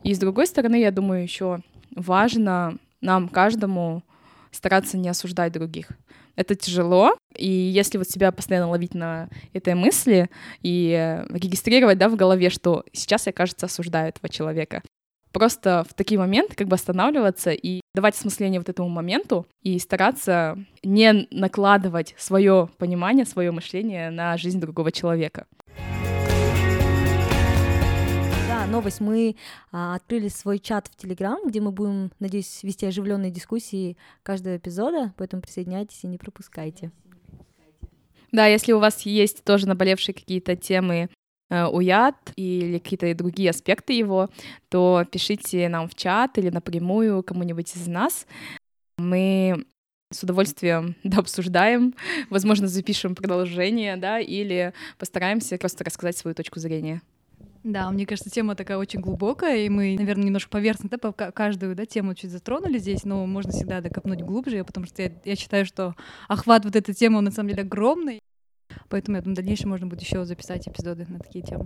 И 0.03 0.13
с 0.13 0.19
другой 0.19 0.47
стороны, 0.47 0.79
я 0.79 0.91
думаю, 0.91 1.23
еще 1.23 1.63
важно 1.95 2.77
нам 3.01 3.29
каждому 3.29 4.03
стараться 4.51 4.97
не 4.97 5.09
осуждать 5.09 5.53
других. 5.53 5.89
Это 6.35 6.55
тяжело, 6.55 7.17
и 7.35 7.49
если 7.49 7.97
вот 7.97 8.09
себя 8.09 8.31
постоянно 8.31 8.69
ловить 8.69 8.93
на 8.93 9.29
этой 9.53 9.75
мысли 9.75 10.29
и 10.62 11.21
регистрировать, 11.29 11.97
да, 11.97 12.07
в 12.07 12.15
голове, 12.15 12.49
что 12.49 12.85
сейчас 12.93 13.27
я, 13.27 13.33
кажется, 13.33 13.65
осуждаю 13.65 14.09
этого 14.09 14.29
человека, 14.29 14.81
просто 15.31 15.85
в 15.89 15.93
такие 15.93 16.17
моменты 16.17 16.55
как 16.55 16.67
бы 16.67 16.75
останавливаться 16.75 17.51
и 17.51 17.81
давать 17.93 18.15
осмысление 18.15 18.59
вот 18.59 18.69
этому 18.69 18.89
моменту 18.89 19.47
и 19.63 19.77
стараться 19.79 20.57
не 20.83 21.27
накладывать 21.31 22.15
свое 22.17 22.69
понимание, 22.77 23.25
свое 23.25 23.51
мышление 23.51 24.09
на 24.09 24.38
жизнь 24.38 24.59
другого 24.59 24.91
человека. 24.91 25.45
Новость. 28.69 29.01
Мы 29.01 29.36
а, 29.71 29.95
открыли 29.95 30.27
свой 30.27 30.60
чат 30.60 30.88
в 30.88 30.95
Телеграм, 30.95 31.39
где 31.43 31.60
мы 31.60 31.71
будем, 31.71 32.12
надеюсь, 32.19 32.62
вести 32.62 32.86
оживленные 32.86 33.32
дискуссии 33.32 33.97
каждого 34.21 34.58
эпизода, 34.58 35.12
поэтому 35.17 35.41
присоединяйтесь 35.41 36.03
и 36.03 36.08
не 36.08 36.19
пропускайте. 36.19 36.91
Да, 38.32 38.45
если 38.45 38.73
у 38.73 38.79
вас 38.79 39.01
есть 39.01 39.43
тоже 39.43 39.67
наболевшие 39.67 40.13
какие-то 40.13 40.55
темы 40.55 41.10
э, 41.49 41.65
уяд 41.65 42.15
или 42.36 42.77
какие-то 42.77 43.12
другие 43.15 43.49
аспекты 43.49 43.93
его, 43.93 44.29
то 44.69 45.03
пишите 45.12 45.67
нам 45.67 45.88
в 45.89 45.95
чат 45.95 46.38
или 46.38 46.51
напрямую 46.51 47.23
кому-нибудь 47.23 47.75
из 47.75 47.88
нас. 47.88 48.27
Мы 48.99 49.65
с 50.12 50.21
удовольствием 50.21 50.95
да, 51.03 51.17
обсуждаем, 51.17 51.95
возможно, 52.29 52.67
запишем 52.67 53.15
продолжение, 53.15 53.97
да, 53.97 54.19
или 54.19 54.73
постараемся 54.99 55.58
просто 55.58 55.84
рассказать 55.84 56.17
свою 56.17 56.36
точку 56.36 56.60
зрения. 56.60 57.01
Да, 57.63 57.89
мне 57.91 58.06
кажется, 58.06 58.30
тема 58.30 58.56
такая 58.56 58.78
очень 58.78 59.02
глубокая, 59.02 59.58
и 59.58 59.69
мы, 59.69 59.95
наверное, 59.98 60.26
немножко 60.26 60.50
поверхностно 60.50 60.98
да, 60.98 61.32
каждую 61.32 61.76
да, 61.76 61.86
тему 61.86 62.15
чуть 62.15 62.32
затронули 62.32 62.78
здесь, 62.78 63.04
но 63.04 63.26
можно 63.26 63.52
всегда 63.52 63.82
докопнуть 63.82 64.22
глубже, 64.22 64.63
потому 64.63 64.86
что 64.86 65.02
я, 65.02 65.12
я 65.26 65.36
считаю, 65.36 65.65
что 65.65 65.95
охват 66.28 66.63
вот 66.63 66.76
этой 66.76 66.93
темы, 66.93 67.17
он 67.17 67.26
на 67.26 67.32
самом 67.32 67.50
деле 67.50 67.63
огромный, 67.63 68.19
поэтому 68.88 69.17
я 69.17 69.24
думаю, 69.24 69.36
в 69.36 69.38
дальнейшем 69.38 69.69
можно 69.69 69.88
будет 69.88 70.02
еще 70.02 70.24
записать 70.24 70.67
эпизоды 70.67 71.06
на 71.10 71.19
такие 71.19 71.43
темы. 71.43 71.65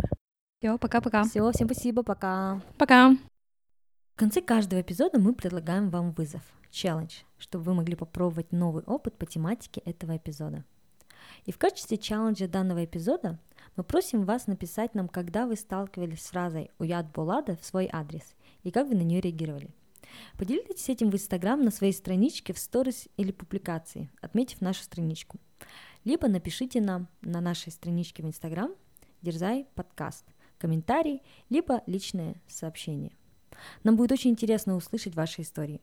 Все, 0.60 0.78
пока-пока. 0.78 1.24
Все, 1.26 1.52
всем 1.52 1.68
спасибо, 1.68 2.04
пока. 2.04 2.62
Пока. 2.78 3.16
В 4.16 4.16
конце 4.16 4.42
каждого 4.42 4.82
эпизода 4.82 5.20
мы 5.20 5.34
предлагаем 5.34 5.90
вам 5.90 6.12
вызов, 6.12 6.42
челлендж, 6.72 7.22
чтобы 7.38 7.66
вы 7.66 7.74
могли 7.76 7.96
попробовать 7.96 8.52
новый 8.52 8.84
опыт 8.84 9.18
по 9.18 9.26
тематике 9.26 9.82
этого 9.82 10.18
эпизода. 10.18 10.64
И 11.46 11.52
в 11.52 11.58
качестве 11.58 11.98
челленджа 11.98 12.48
данного 12.48 12.86
эпизода 12.86 13.40
мы 13.76 13.84
просим 13.84 14.26
вас 14.26 14.48
написать 14.48 14.94
нам, 14.94 15.08
когда 15.08 15.48
вы 15.48 15.56
сталкивались 15.56 16.22
с 16.22 16.30
фразой 16.30 16.70
«Уяд 16.78 17.12
Болада» 17.12 17.58
в 17.58 17.66
свой 17.66 17.90
адрес 17.92 18.36
и 18.64 18.72
как 18.72 18.88
вы 18.88 18.96
на 18.96 19.02
нее 19.02 19.22
реагировали. 19.22 19.70
Поделитесь 20.38 20.90
этим 20.90 21.10
в 21.10 21.16
Инстаграм 21.16 21.64
на 21.64 21.72
своей 21.72 21.94
страничке 21.94 22.54
в 22.54 22.60
сторис 22.60 23.08
или 23.18 23.32
публикации, 23.32 24.10
отметив 24.22 24.62
нашу 24.62 24.84
страничку. 24.84 25.40
Либо 26.04 26.28
напишите 26.28 26.82
нам 26.82 27.08
на 27.22 27.42
нашей 27.42 27.72
страничке 27.72 28.22
в 28.22 28.28
Инстаграм 28.28 28.72
«Дерзай 29.22 29.68
подкаст», 29.74 30.26
комментарий, 30.58 31.22
либо 31.50 31.82
личное 31.88 32.36
сообщение. 32.48 33.14
Нам 33.84 33.96
будет 33.96 34.12
очень 34.12 34.32
интересно 34.32 34.76
услышать 34.76 35.16
ваши 35.16 35.42
истории. 35.42 35.82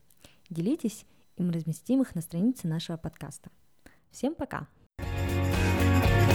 Делитесь, 0.48 1.06
и 1.36 1.42
мы 1.42 1.52
разместим 1.52 2.02
их 2.02 2.14
на 2.14 2.20
странице 2.20 2.68
нашего 2.68 2.96
подкаста. 2.96 3.50
Всем 4.10 4.34
пока! 4.34 4.68